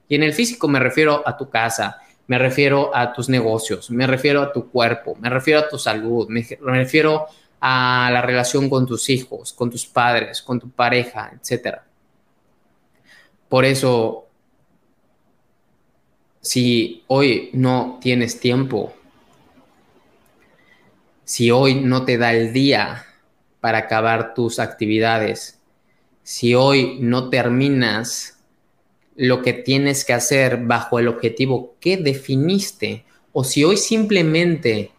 Y 0.08 0.14
en 0.14 0.22
el 0.22 0.32
físico 0.32 0.66
me 0.66 0.80
refiero 0.80 1.22
a 1.26 1.36
tu 1.36 1.50
casa, 1.50 1.98
me 2.26 2.38
refiero 2.38 2.96
a 2.96 3.12
tus 3.12 3.28
negocios, 3.28 3.90
me 3.90 4.06
refiero 4.06 4.40
a 4.40 4.52
tu 4.52 4.70
cuerpo, 4.70 5.14
me 5.20 5.28
refiero 5.28 5.60
a 5.60 5.68
tu 5.68 5.78
salud, 5.78 6.26
me 6.30 6.46
refiero 6.62 7.26
a 7.60 8.10
la 8.12 8.22
relación 8.22 8.68
con 8.68 8.86
tus 8.86 9.10
hijos, 9.10 9.52
con 9.52 9.70
tus 9.70 9.86
padres, 9.86 10.42
con 10.42 10.60
tu 10.60 10.70
pareja, 10.70 11.32
etc. 11.34 11.78
Por 13.48 13.64
eso 13.64 14.28
si 16.40 17.04
hoy 17.08 17.50
no 17.52 17.98
tienes 18.00 18.40
tiempo, 18.40 18.94
si 21.24 21.50
hoy 21.50 21.74
no 21.74 22.04
te 22.04 22.16
da 22.16 22.32
el 22.32 22.52
día 22.52 23.04
para 23.60 23.78
acabar 23.78 24.34
tus 24.34 24.58
actividades, 24.58 25.60
si 26.22 26.54
hoy 26.54 26.98
no 27.00 27.28
terminas 27.28 28.38
lo 29.16 29.42
que 29.42 29.52
tienes 29.52 30.04
que 30.04 30.12
hacer 30.12 30.58
bajo 30.58 30.98
el 30.98 31.08
objetivo 31.08 31.74
que 31.80 31.96
definiste, 31.96 33.04
o 33.32 33.44
si 33.44 33.64
hoy 33.64 33.76
simplemente 33.76 34.92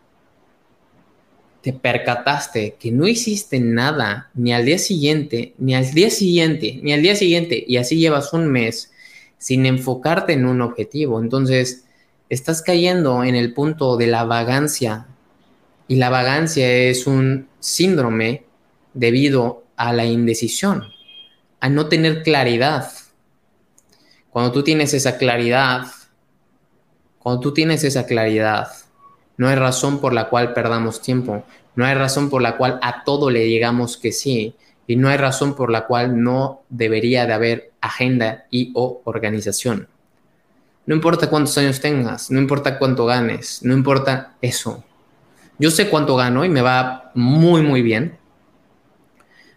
te 1.62 1.74
percataste 1.74 2.76
que 2.80 2.92
no 2.92 3.08
hiciste 3.08 3.60
nada 3.60 4.30
ni 4.34 4.54
al 4.54 4.66
día 4.66 4.78
siguiente, 4.78 5.54
ni 5.58 5.76
al 5.76 5.92
día 5.92 6.10
siguiente, 6.10 6.80
ni 6.82 6.94
al 6.94 7.02
día 7.02 7.16
siguiente, 7.16 7.64
y 7.68 7.78
así 7.78 7.98
llevas 7.98 8.34
un 8.34 8.48
mes, 8.48 8.92
sin 9.38 9.66
enfocarte 9.66 10.34
en 10.34 10.46
un 10.46 10.62
objetivo. 10.62 11.22
Entonces, 11.22 11.86
estás 12.30 12.62
cayendo 12.62 13.24
en 13.24 13.36
el 13.36 13.54
punto 13.54 13.98
de 13.98 14.08
la 14.08 14.24
vagancia 14.24 15.08
y 15.88 15.96
la 15.96 16.10
vagancia 16.10 16.72
es 16.72 17.08
un 17.08 17.48
síndrome 17.60 18.46
debido 18.94 19.64
a 19.76 19.92
la 19.92 20.06
indecisión, 20.06 20.84
a 21.60 21.70
no 21.70 21.88
tener 21.88 22.24
claridad. 22.24 22.92
Cuando 24.30 24.52
tú 24.52 24.64
tienes 24.64 24.94
esa 24.94 25.18
claridad, 25.18 25.88
cuando 27.18 27.42
tú 27.42 27.54
tienes 27.54 27.84
esa 27.84 28.06
claridad, 28.06 28.70
no 29.40 29.48
hay 29.48 29.56
razón 29.56 30.02
por 30.02 30.12
la 30.12 30.28
cual 30.28 30.54
perdamos 30.54 31.02
tiempo, 31.02 31.46
no 31.76 31.86
hay 31.86 31.96
razón 31.96 32.30
por 32.30 32.42
la 32.42 32.58
cual 32.58 32.78
a 32.82 33.06
todo 33.06 33.30
le 33.30 33.40
digamos 33.40 33.96
que 33.96 34.12
sí. 34.12 34.54
y 34.86 34.98
no 34.98 35.08
hay 35.08 35.16
razón 35.16 35.56
por 35.56 35.72
la 35.72 35.86
cual 35.86 36.22
no 36.22 36.64
debería 36.68 37.26
de 37.26 37.34
haber 37.34 37.72
agenda 37.80 38.48
y 38.50 38.72
o 38.76 39.02
organización. 39.06 39.88
No 40.86 40.96
importa 40.96 41.30
cuántos 41.30 41.58
años 41.58 41.80
tengas, 41.80 42.32
no 42.32 42.40
importa 42.40 42.78
cuánto 42.78 43.06
ganes, 43.06 43.64
no 43.64 43.74
importa 43.74 44.34
eso. 44.42 44.84
Yo 45.58 45.72
sé 45.72 45.90
cuánto 45.90 46.18
gano 46.18 46.44
y 46.44 46.50
me 46.50 46.62
va 46.62 47.12
muy, 47.14 47.62
muy 47.62 47.82
bien, 47.82 48.18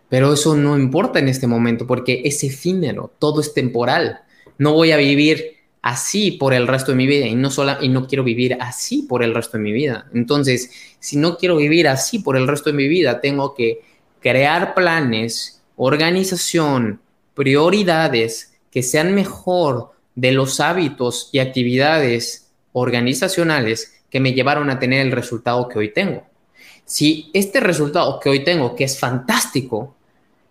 pero 0.09 0.33
eso 0.35 0.55
no 0.55 0.79
importa 0.79 1.19
en 1.19 1.29
este 1.29 1.49
momento 1.49 1.89
porque 1.89 2.23
es 2.25 2.45
efímero, 2.45 3.11
todo 3.19 3.41
es 3.41 3.53
temporal. 3.53 4.21
No 4.59 4.75
voy 4.75 4.93
a 4.93 4.97
vivir 4.97 5.62
así 5.83 6.33
por 6.33 6.55
el 6.55 6.69
resto 6.69 6.93
de 6.93 6.97
mi 6.97 7.07
vida 7.07 7.27
y 7.27 7.35
no 7.35 7.51
sola, 7.51 7.79
y 7.83 7.89
no 7.89 8.07
quiero 8.07 8.23
vivir 8.25 8.57
así 8.61 9.03
por 9.03 9.23
el 9.23 9.35
resto 9.35 9.59
de 9.59 9.65
mi 9.65 9.73
vida. 9.73 10.07
Entonces, 10.15 10.71
si 11.01 11.17
no 11.17 11.37
quiero 11.37 11.57
vivir 11.57 11.89
así 11.89 12.21
por 12.21 12.37
el 12.37 12.47
resto 12.47 12.71
de 12.71 12.77
mi 12.77 12.89
vida, 12.89 13.21
tengo 13.21 13.55
que 13.55 13.81
crear 14.21 14.75
planes, 14.75 15.61
organización, 15.77 17.01
prioridades 17.35 18.55
que 18.71 18.83
sean 18.83 19.15
mejor 19.15 19.93
de 20.15 20.33
los 20.33 20.61
hábitos 20.61 21.29
y 21.33 21.41
actividades 21.41 22.51
organizacionales 22.73 24.01
que 24.09 24.21
me 24.21 24.35
llevaron 24.35 24.71
a 24.71 24.79
tener 24.79 25.05
el 25.05 25.13
resultado 25.13 25.69
que 25.69 25.79
hoy 25.79 25.93
tengo. 25.93 26.25
Si 26.85 27.31
este 27.33 27.61
resultado 27.61 28.21
que 28.21 28.29
hoy 28.29 28.45
tengo, 28.45 28.77
que 28.77 28.85
es 28.85 28.99
fantástico, 28.99 29.97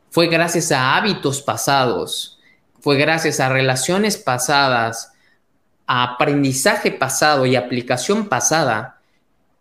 fue 0.10 0.28
gracias 0.28 0.72
a 0.72 0.98
hábitos 0.98 1.42
pasados, 1.42 2.40
fue 2.80 2.98
gracias 2.98 3.40
a 3.40 3.50
relaciones 3.50 4.18
pasadas, 4.18 5.11
a 5.92 6.04
aprendizaje 6.04 6.90
pasado 6.90 7.46
y 7.46 7.58
aplicación 7.58 8.30
pasada, 8.30 9.02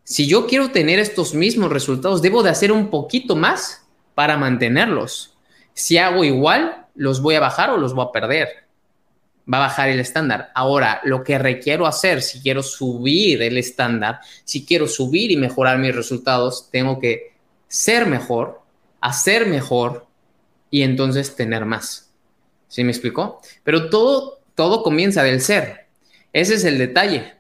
si 0.05 0.29
yo 0.29 0.47
quiero 0.47 0.71
tener 0.71 1.01
estos 1.01 1.35
mismos 1.35 1.73
resultados, 1.73 2.23
debo 2.23 2.45
de 2.45 2.51
hacer 2.51 2.71
un 2.71 2.89
poquito 2.89 3.35
más 3.35 3.85
para 4.15 4.37
mantenerlos. 4.37 5.37
Si 5.75 5.99
hago 5.99 6.23
igual, 6.23 6.87
los 6.95 7.21
voy 7.21 7.35
a 7.35 7.41
bajar 7.41 7.71
o 7.71 7.79
los 7.79 7.95
voy 7.95 8.07
a 8.07 8.13
perder 8.13 8.49
va 9.53 9.57
a 9.57 9.67
bajar 9.67 9.89
el 9.89 9.99
estándar. 9.99 10.53
Ahora, 10.55 11.01
lo 11.03 11.25
que 11.25 11.37
requiero 11.37 11.85
hacer, 11.85 12.23
si 12.23 12.41
quiero 12.41 12.63
subir 12.63 13.43
el 13.43 13.59
estándar, 13.59 14.21
si 14.45 14.65
quiero 14.65 14.87
subir 14.87 15.33
y 15.33 15.37
mejorar 15.37 15.79
mis 15.79 15.97
resultados, 15.97 16.69
tengo 16.71 17.01
que 17.01 17.35
ser 17.67 18.07
mejor, 18.07 18.63
hacer 19.01 19.47
mejor 19.47 20.07
y 20.71 20.83
entonces 20.83 21.35
tener 21.35 21.65
más. 21.65 22.13
¿Sí 22.69 22.85
me 22.85 22.93
explicó? 22.93 23.41
Pero 23.65 23.91
todo, 23.91 24.39
todo 24.55 24.85
comienza 24.85 25.25
del 25.25 25.41
ser. 25.41 25.90
Ese 26.33 26.55
es 26.55 26.65
el 26.65 26.79
detalle. 26.79 27.35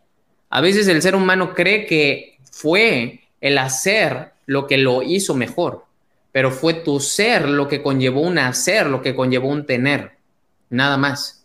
A 0.48 0.60
veces 0.60 0.88
el 0.88 1.02
ser 1.02 1.14
humano 1.14 1.54
cree 1.54 1.86
que 1.86 2.38
fue 2.50 3.20
el 3.40 3.58
hacer 3.58 4.32
lo 4.46 4.66
que 4.66 4.78
lo 4.78 5.02
hizo 5.02 5.34
mejor, 5.34 5.84
pero 6.32 6.50
fue 6.50 6.74
tu 6.74 7.00
ser 7.00 7.48
lo 7.48 7.68
que 7.68 7.82
conllevó 7.82 8.20
un 8.20 8.38
hacer, 8.38 8.86
lo 8.86 9.00
que 9.02 9.14
conllevó 9.14 9.48
un 9.48 9.66
tener. 9.66 10.12
Nada 10.68 10.96
más. 10.96 11.36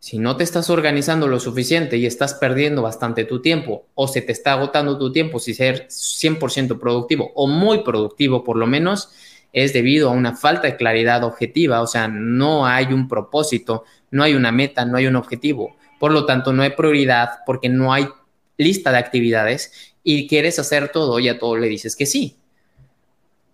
Si 0.00 0.18
no 0.18 0.36
te 0.36 0.44
estás 0.44 0.70
organizando 0.70 1.26
lo 1.26 1.40
suficiente 1.40 1.96
y 1.96 2.06
estás 2.06 2.34
perdiendo 2.34 2.82
bastante 2.82 3.24
tu 3.24 3.42
tiempo 3.42 3.86
o 3.96 4.06
se 4.06 4.22
te 4.22 4.30
está 4.30 4.52
agotando 4.52 4.96
tu 4.96 5.10
tiempo 5.10 5.40
si 5.40 5.54
ser 5.54 5.88
100% 5.88 6.78
productivo 6.78 7.32
o 7.34 7.48
muy 7.48 7.82
productivo 7.82 8.44
por 8.44 8.56
lo 8.56 8.68
menos, 8.68 9.10
es 9.52 9.72
debido 9.72 10.08
a 10.08 10.12
una 10.12 10.36
falta 10.36 10.68
de 10.68 10.76
claridad 10.76 11.24
objetiva, 11.24 11.82
o 11.82 11.86
sea, 11.88 12.06
no 12.06 12.64
hay 12.64 12.92
un 12.92 13.08
propósito, 13.08 13.84
no 14.12 14.22
hay 14.22 14.34
una 14.34 14.52
meta, 14.52 14.84
no 14.84 14.96
hay 14.96 15.06
un 15.06 15.16
objetivo. 15.16 15.76
Por 15.98 16.12
lo 16.12 16.26
tanto, 16.26 16.52
no 16.52 16.62
hay 16.62 16.70
prioridad 16.70 17.40
porque 17.44 17.68
no 17.68 17.92
hay 17.92 18.08
lista 18.56 18.92
de 18.92 18.98
actividades 18.98 19.94
y 20.02 20.26
quieres 20.26 20.58
hacer 20.58 20.90
todo 20.90 21.18
y 21.18 21.28
a 21.28 21.38
todo 21.38 21.56
le 21.56 21.68
dices 21.68 21.96
que 21.96 22.06
sí. 22.06 22.36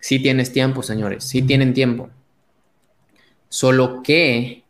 Sí 0.01 0.19
tienes 0.19 0.53
tiempo, 0.53 0.83
señores, 0.83 1.25
sí 1.25 1.43
tienen 1.43 1.73
tiempo. 1.75 2.11
Solo 3.49 4.03
que 4.03 4.65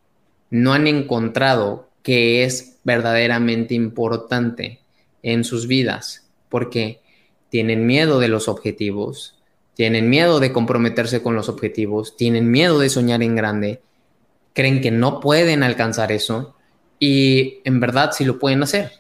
no 0.51 0.73
han 0.73 0.87
encontrado 0.87 1.89
que 2.03 2.45
es 2.45 2.79
verdaderamente 2.85 3.75
importante 3.75 4.81
en 5.23 5.43
sus 5.43 5.67
vidas, 5.67 6.29
porque 6.49 7.01
tienen 7.49 7.87
miedo 7.87 8.21
de 8.21 8.29
los 8.29 8.47
objetivos, 8.47 9.37
tienen 9.75 10.09
miedo 10.09 10.39
de 10.39 10.53
comprometerse 10.53 11.23
con 11.23 11.35
los 11.35 11.49
objetivos, 11.49 12.17
tienen 12.17 12.51
miedo 12.51 12.79
de 12.79 12.91
soñar 12.91 13.23
en 13.23 13.35
grande, 13.35 13.81
creen 14.53 14.81
que 14.81 14.91
no 14.91 15.19
pueden 15.21 15.63
alcanzar 15.63 16.13
eso 16.13 16.55
y 16.99 17.61
en 17.65 17.81
verdad 17.81 18.13
sí 18.13 18.25
lo 18.25 18.39
pueden 18.39 18.63
hacer. 18.63 18.93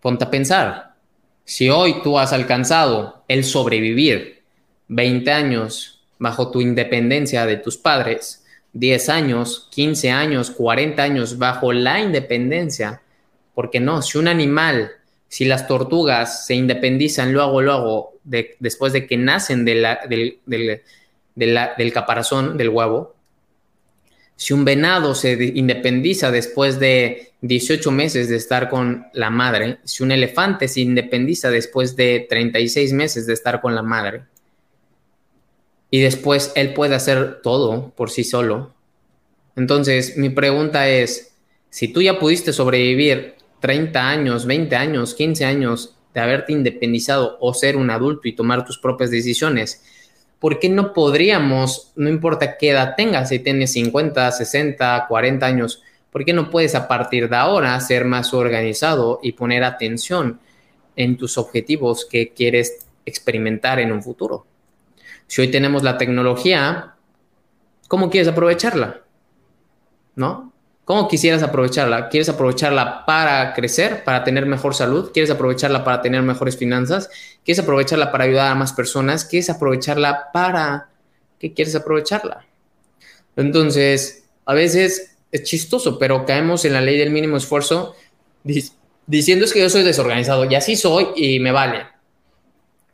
Ponte 0.00 0.24
a 0.24 0.30
pensar, 0.30 0.94
si 1.44 1.68
hoy 1.68 2.02
tú 2.02 2.18
has 2.18 2.32
alcanzado 2.32 3.24
el 3.28 3.44
sobrevivir 3.44 4.42
20 4.88 5.30
años 5.32 6.00
bajo 6.18 6.50
tu 6.50 6.60
independencia 6.60 7.46
de 7.46 7.56
tus 7.56 7.76
padres, 7.76 8.44
10 8.72 9.08
años, 9.08 9.68
15 9.70 10.10
años, 10.10 10.50
40 10.50 11.02
años 11.02 11.38
bajo 11.38 11.72
la 11.72 12.00
independencia. 12.00 13.02
Porque 13.54 13.80
no, 13.80 14.00
si 14.02 14.18
un 14.18 14.28
animal, 14.28 14.92
si 15.28 15.44
las 15.44 15.66
tortugas 15.66 16.46
se 16.46 16.54
independizan 16.54 17.32
luego, 17.32 17.62
luego, 17.62 18.12
de, 18.24 18.56
después 18.60 18.92
de 18.92 19.06
que 19.06 19.16
nacen 19.16 19.64
del, 19.64 19.86
del 20.46 21.92
caparazón 21.92 22.56
del 22.56 22.68
huevo, 22.68 23.14
si 24.40 24.54
un 24.54 24.64
venado 24.64 25.14
se 25.14 25.52
independiza 25.54 26.30
después 26.30 26.80
de 26.80 27.34
18 27.42 27.90
meses 27.90 28.30
de 28.30 28.36
estar 28.36 28.70
con 28.70 29.04
la 29.12 29.28
madre, 29.28 29.80
si 29.84 30.02
un 30.02 30.12
elefante 30.12 30.66
se 30.66 30.80
independiza 30.80 31.50
después 31.50 31.94
de 31.94 32.26
36 32.26 32.94
meses 32.94 33.26
de 33.26 33.34
estar 33.34 33.60
con 33.60 33.74
la 33.74 33.82
madre, 33.82 34.22
y 35.90 36.00
después 36.00 36.52
él 36.54 36.72
puede 36.72 36.94
hacer 36.94 37.42
todo 37.42 37.92
por 37.94 38.08
sí 38.08 38.24
solo. 38.24 38.72
Entonces, 39.56 40.16
mi 40.16 40.30
pregunta 40.30 40.88
es, 40.88 41.34
si 41.68 41.88
tú 41.88 42.00
ya 42.00 42.18
pudiste 42.18 42.54
sobrevivir 42.54 43.34
30 43.60 44.08
años, 44.08 44.46
20 44.46 44.74
años, 44.74 45.14
15 45.14 45.44
años 45.44 45.96
de 46.14 46.20
haberte 46.20 46.54
independizado 46.54 47.36
o 47.42 47.52
ser 47.52 47.76
un 47.76 47.90
adulto 47.90 48.26
y 48.26 48.32
tomar 48.32 48.64
tus 48.64 48.78
propias 48.78 49.10
decisiones, 49.10 49.82
¿por 50.40 50.58
qué 50.58 50.68
no 50.68 50.92
podríamos, 50.92 51.92
no 51.94 52.08
importa 52.08 52.56
qué 52.56 52.70
edad 52.70 52.94
tengas, 52.96 53.28
si 53.28 53.38
tienes 53.38 53.72
50, 53.74 54.32
60, 54.32 55.06
40 55.06 55.46
años, 55.46 55.82
¿por 56.10 56.24
qué 56.24 56.32
no 56.32 56.50
puedes 56.50 56.74
a 56.74 56.88
partir 56.88 57.28
de 57.28 57.36
ahora 57.36 57.78
ser 57.80 58.06
más 58.06 58.34
organizado 58.34 59.20
y 59.22 59.32
poner 59.32 59.62
atención 59.62 60.40
en 60.96 61.16
tus 61.16 61.38
objetivos 61.38 62.06
que 62.10 62.32
quieres 62.32 62.86
experimentar 63.04 63.78
en 63.78 63.92
un 63.92 64.02
futuro? 64.02 64.46
Si 65.26 65.42
hoy 65.42 65.48
tenemos 65.48 65.82
la 65.82 65.98
tecnología, 65.98 66.94
¿cómo 67.86 68.10
quieres 68.10 68.28
aprovecharla? 68.28 69.02
¿No? 70.16 70.49
¿Cómo 70.90 71.06
quisieras 71.06 71.44
aprovecharla? 71.44 72.08
¿Quieres 72.08 72.28
aprovecharla 72.30 73.06
para 73.06 73.54
crecer, 73.54 74.02
para 74.02 74.24
tener 74.24 74.44
mejor 74.46 74.74
salud? 74.74 75.12
¿Quieres 75.12 75.30
aprovecharla 75.30 75.84
para 75.84 76.02
tener 76.02 76.20
mejores 76.22 76.56
finanzas? 76.56 77.08
¿Quieres 77.44 77.62
aprovecharla 77.62 78.10
para 78.10 78.24
ayudar 78.24 78.50
a 78.50 78.56
más 78.56 78.72
personas? 78.72 79.24
¿Quieres 79.24 79.48
aprovecharla 79.50 80.32
para... 80.32 80.88
¿Qué 81.38 81.54
quieres 81.54 81.76
aprovecharla? 81.76 82.44
Entonces, 83.36 84.24
a 84.44 84.52
veces 84.52 85.16
es 85.30 85.44
chistoso, 85.44 85.96
pero 85.96 86.26
caemos 86.26 86.64
en 86.64 86.72
la 86.72 86.80
ley 86.80 86.98
del 86.98 87.10
mínimo 87.10 87.36
esfuerzo 87.36 87.94
diciendo 89.06 89.44
es 89.44 89.52
que 89.52 89.60
yo 89.60 89.70
soy 89.70 89.84
desorganizado 89.84 90.44
y 90.46 90.56
así 90.56 90.74
soy 90.74 91.06
y 91.14 91.38
me 91.38 91.52
vale. 91.52 91.86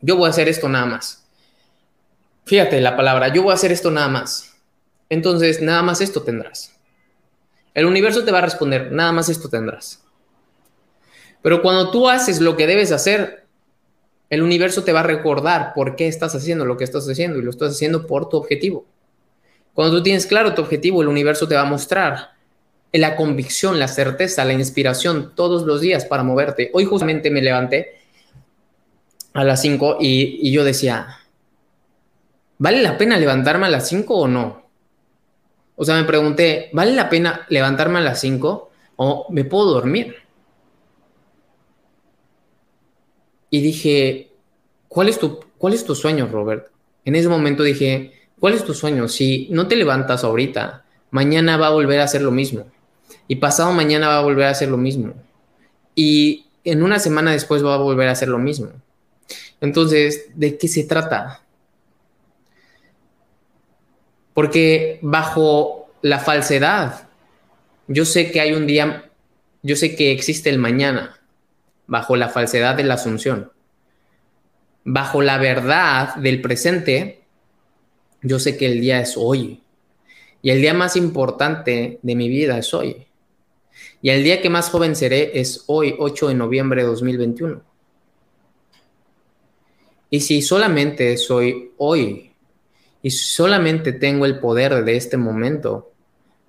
Yo 0.03 0.17
voy 0.17 0.27
a 0.27 0.31
hacer 0.33 0.51
esto 0.51 0.69
nada 0.69 0.85
más. 0.85 1.25
Fíjate 2.45 2.79
la 2.83 2.95
palabra, 2.95 3.33
yo 3.33 3.43
voy 3.43 3.53
a 3.53 3.55
hacer 3.55 3.73
esto 3.73 3.91
nada 3.91 4.09
más. 4.09 4.55
Entonces, 5.09 5.63
nada 5.63 5.81
más 5.83 6.03
esto 6.03 6.23
tendrás. 6.23 6.76
El 7.77 7.85
universo 7.85 8.25
te 8.25 8.33
va 8.33 8.39
a 8.39 8.41
responder, 8.41 8.91
nada 8.91 9.13
más 9.13 9.29
esto 9.29 9.51
tendrás. 9.51 10.03
Pero 11.43 11.61
cuando 11.61 11.91
tú 11.91 12.09
haces 12.09 12.41
lo 12.41 12.57
que 12.57 12.67
debes 12.67 12.91
hacer, 12.91 13.45
el 14.31 14.43
universo 14.43 14.83
te 14.83 14.95
va 14.95 15.01
a 15.01 15.03
recordar 15.03 15.75
por 15.75 15.95
qué 15.95 16.09
estás 16.09 16.35
haciendo 16.35 16.65
lo 16.65 16.79
que 16.79 16.85
estás 16.85 17.07
haciendo 17.07 17.39
y 17.39 17.43
lo 17.43 17.51
estás 17.51 17.73
haciendo 17.73 18.07
por 18.07 18.31
tu 18.31 18.39
objetivo. 18.39 18.87
Cuando 19.75 19.99
tú 19.99 20.03
tienes 20.03 20.25
claro 20.25 20.55
tu 20.55 20.63
objetivo, 20.63 21.03
el 21.03 21.09
universo 21.09 21.47
te 21.47 21.55
va 21.55 21.61
a 21.61 21.67
mostrar 21.67 22.31
la 22.93 23.15
convicción, 23.15 23.79
la 23.79 23.89
certeza, 23.89 24.47
la 24.47 24.55
inspiración 24.55 25.35
todos 25.35 25.65
los 25.65 25.83
días 25.83 26.07
para 26.07 26.23
moverte. 26.23 26.71
Hoy 26.73 26.87
justamente 26.87 27.31
me 27.31 27.43
levanté 27.43 28.01
a 29.35 29.45
las 29.45 29.61
5 29.61 29.99
y, 30.01 30.51
yo 30.51 30.65
decía, 30.65 31.19
¿vale 32.57 32.81
la 32.81 32.97
pena 32.97 33.19
levantarme 33.19 33.67
a 33.67 33.71
las 33.71 33.87
5 33.87 34.15
o 34.15 34.29
no? 34.29 34.66
O 35.77 35.85
sea, 35.85 35.97
me 35.97 36.05
pregunté, 36.05 36.71
¿vale 36.73 36.93
la 36.93 37.09
pena 37.09 37.47
levantarme 37.49 37.99
a 37.99 38.03
las 38.03 38.21
5 38.21 38.71
o 38.97 39.27
me 39.31 39.45
puedo 39.45 39.73
dormir? 39.73 40.17
Y 43.51 43.61
dije, 43.61 44.31
¿cuál 44.89 45.09
es 45.09 45.19
tu, 45.19 45.41
cuál 45.59 45.75
es 45.75 45.85
tu 45.85 45.95
sueño, 45.95 46.29
Robert? 46.31 46.69
En 47.05 47.15
ese 47.15 47.29
momento 47.29 47.63
dije, 47.63 48.13
¿cuál 48.41 48.55
es 48.55 48.65
tu 48.65 48.75
sueño? 48.75 49.07
Si 49.09 49.49
no 49.51 49.69
te 49.69 49.77
levantas 49.77 50.25
ahorita, 50.25 50.85
mañana 51.11 51.57
va 51.57 51.69
a 51.69 51.71
volver 51.71 52.01
a 52.01 52.05
hacer 52.05 52.23
lo 52.23 52.31
mismo. 52.31 52.67
Y 53.29 53.37
pasado 53.37 53.73
mañana 53.73 54.09
va 54.09 54.19
a 54.19 54.23
volver 54.23 54.47
a 54.47 54.51
hacer 54.51 54.69
lo 54.69 54.77
mismo. 54.77 55.15
Y 55.95 56.47
en 56.65 56.83
una 56.83 56.99
semana 56.99 57.33
después 57.33 57.65
va 57.65 57.75
a 57.75 57.79
volver 57.79 58.09
a 58.09 58.13
hacer 58.13 58.29
lo 58.29 58.39
mismo. 58.39 58.71
Entonces, 59.61 60.27
¿de 60.35 60.59
qué 60.59 60.69
se 60.69 60.85
trata? 60.85 61.43
Porque 64.37 64.99
bajo 65.01 65.89
la 66.03 66.19
falsedad, 66.19 67.09
yo 67.89 68.05
sé 68.05 68.31
que 68.31 68.43
hay 68.43 68.53
un 68.53 68.67
día, 68.67 69.11
yo 69.63 69.77
sé 69.77 69.97
que 69.97 70.13
existe 70.13 70.51
el 70.51 70.59
mañana, 70.59 71.19
bajo 71.87 72.17
la 72.17 72.29
falsedad 72.29 72.75
de 72.75 72.85
la 72.85 72.95
asunción. 72.95 73.51
Bajo 74.85 75.23
la 75.23 75.39
verdad 75.39 76.17
del 76.17 76.43
presente, 76.43 77.23
yo 78.21 78.39
sé 78.39 78.59
que 78.59 78.67
el 78.67 78.83
día 78.83 79.01
es 79.01 79.15
hoy. 79.17 79.63
Y 80.43 80.51
el 80.51 80.61
día 80.61 80.75
más 80.75 80.97
importante 80.97 81.99
de 82.03 82.15
mi 82.15 82.29
vida 82.29 82.59
es 82.59 82.75
hoy. 82.75 83.07
Y 84.03 84.11
el 84.11 84.23
día 84.23 84.43
que 84.43 84.51
más 84.51 84.69
joven 84.69 84.97
seré 84.97 85.41
es 85.41 85.65
hoy, 85.67 85.95
8 85.99 86.29
de 86.29 86.35
noviembre 86.35 86.83
de 86.83 86.89
2021. 86.89 87.63
Y 90.11 90.21
si 90.21 90.43
solamente 90.43 91.17
soy 91.17 91.73
hoy 91.79 92.36
y 93.07 93.11
solamente 93.13 93.93
tengo 93.93 94.27
el 94.27 94.41
poder 94.41 94.85
de 94.85 94.97
este 94.97 95.17
momento, 95.17 95.93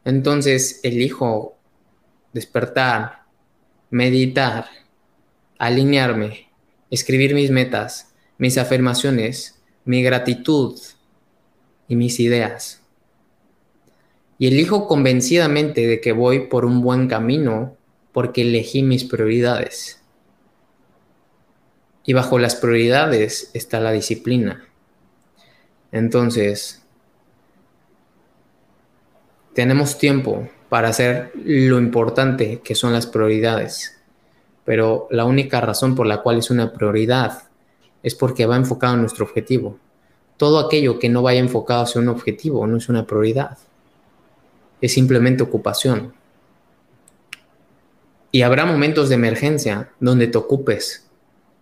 entonces 0.04 0.80
elijo 0.82 1.56
despertar, 2.34 3.26
meditar, 3.92 4.66
alinearme, 5.60 6.50
escribir 6.90 7.36
mis 7.36 7.52
metas, 7.52 8.16
mis 8.40 8.58
afirmaciones, 8.58 9.62
mi 9.86 10.02
gratitud 10.02 10.80
y 11.88 11.96
mis 11.96 12.20
ideas. 12.20 12.82
Y 14.40 14.48
elijo 14.48 14.88
convencidamente 14.88 15.86
de 15.86 16.02
que 16.02 16.12
voy 16.12 16.48
por 16.48 16.66
un 16.66 16.82
buen 16.82 17.08
camino 17.08 17.78
porque 18.12 18.42
elegí 18.42 18.82
mis 18.82 19.04
prioridades. 19.04 20.02
Y 22.04 22.14
bajo 22.14 22.40
las 22.40 22.56
prioridades 22.56 23.52
está 23.54 23.80
la 23.80 23.92
disciplina. 23.92 24.67
Entonces, 25.98 26.82
tenemos 29.54 29.98
tiempo 29.98 30.48
para 30.70 30.90
hacer 30.90 31.32
lo 31.36 31.80
importante 31.80 32.62
que 32.64 32.76
son 32.76 32.94
las 32.94 33.08
prioridades. 33.08 33.98
Pero 34.66 35.08
la 35.12 35.26
única 35.26 35.62
razón 35.62 35.96
por 35.96 36.08
la 36.08 36.22
cual 36.22 36.38
es 36.38 36.50
una 36.50 36.74
prioridad 36.74 37.44
es 38.04 38.16
porque 38.16 38.46
va 38.46 38.56
enfocado 38.56 38.96
en 38.96 39.02
nuestro 39.02 39.26
objetivo. 39.26 39.80
Todo 40.38 40.60
aquello 40.60 41.00
que 41.00 41.10
no 41.10 41.24
vaya 41.24 41.40
enfocado 41.40 41.84
hacia 41.84 42.02
un 42.02 42.10
objetivo 42.10 42.68
no 42.68 42.78
es 42.78 42.90
una 42.90 43.06
prioridad. 43.06 43.58
Es 44.82 44.94
simplemente 44.94 45.44
ocupación. 45.44 46.14
Y 48.32 48.44
habrá 48.44 48.66
momentos 48.66 49.10
de 49.10 49.16
emergencia 49.16 49.90
donde 50.00 50.28
te 50.28 50.38
ocupes 50.38 51.08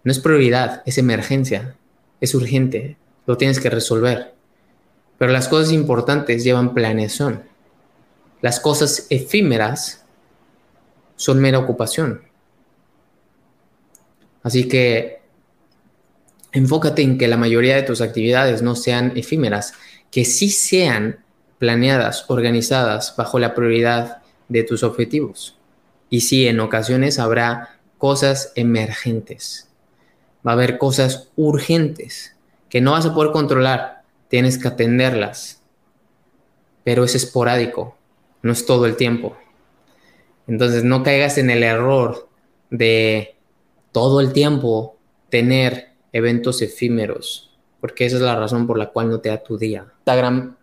no 0.05 0.11
es 0.11 0.19
prioridad, 0.19 0.83
es 0.85 0.99
emergencia, 0.99 1.75
es 2.21 2.35
urgente, 2.35 2.95
lo 3.25 3.37
tienes 3.37 3.59
que 3.59 3.69
resolver. 3.69 4.33
Pero 5.17 5.31
las 5.31 5.47
cosas 5.47 5.71
importantes 5.71 6.43
llevan 6.43 6.73
planeación. 6.73 7.43
Las 8.41 8.59
cosas 8.59 9.07
efímeras 9.09 10.05
son 11.15 11.39
mera 11.39 11.59
ocupación. 11.59 12.21
Así 14.43 14.67
que 14.67 15.21
enfócate 16.51 17.01
en 17.01 17.17
que 17.17 17.27
la 17.27 17.37
mayoría 17.37 17.75
de 17.75 17.83
tus 17.83 18.01
actividades 18.01 18.61
no 18.61 18.75
sean 18.75 19.13
efímeras, 19.15 19.73
que 20.11 20.25
sí 20.25 20.49
sean 20.49 21.23
planeadas, 21.57 22.25
organizadas 22.27 23.15
bajo 23.17 23.39
la 23.39 23.55
prioridad 23.55 24.21
de 24.49 24.63
tus 24.63 24.83
objetivos. 24.83 25.57
Y 26.09 26.21
sí, 26.21 26.47
en 26.47 26.59
ocasiones 26.59 27.17
habrá 27.17 27.79
cosas 27.97 28.51
emergentes 28.55 29.65
va 30.45 30.51
a 30.51 30.53
haber 30.53 30.77
cosas 30.77 31.29
urgentes 31.35 32.34
que 32.69 32.81
no 32.81 32.91
vas 32.91 33.05
a 33.05 33.13
poder 33.13 33.31
controlar, 33.31 34.03
tienes 34.27 34.57
que 34.57 34.67
atenderlas, 34.67 35.61
pero 36.83 37.03
es 37.03 37.15
esporádico, 37.15 37.97
no 38.41 38.51
es 38.51 38.65
todo 38.65 38.85
el 38.85 38.95
tiempo. 38.95 39.37
Entonces 40.47 40.83
no 40.83 41.03
caigas 41.03 41.37
en 41.37 41.49
el 41.49 41.63
error 41.63 42.27
de 42.69 43.35
todo 43.91 44.19
el 44.19 44.33
tiempo 44.33 44.97
tener 45.29 45.93
eventos 46.11 46.61
efímeros, 46.61 47.57
porque 47.81 48.05
esa 48.05 48.17
es 48.17 48.21
la 48.21 48.35
razón 48.35 48.67
por 48.67 48.77
la 48.77 48.91
cual 48.91 49.09
no 49.09 49.19
te 49.19 49.29
da 49.29 49.43
tu 49.43 49.57
día. 49.57 49.85
Instagram 49.99 50.55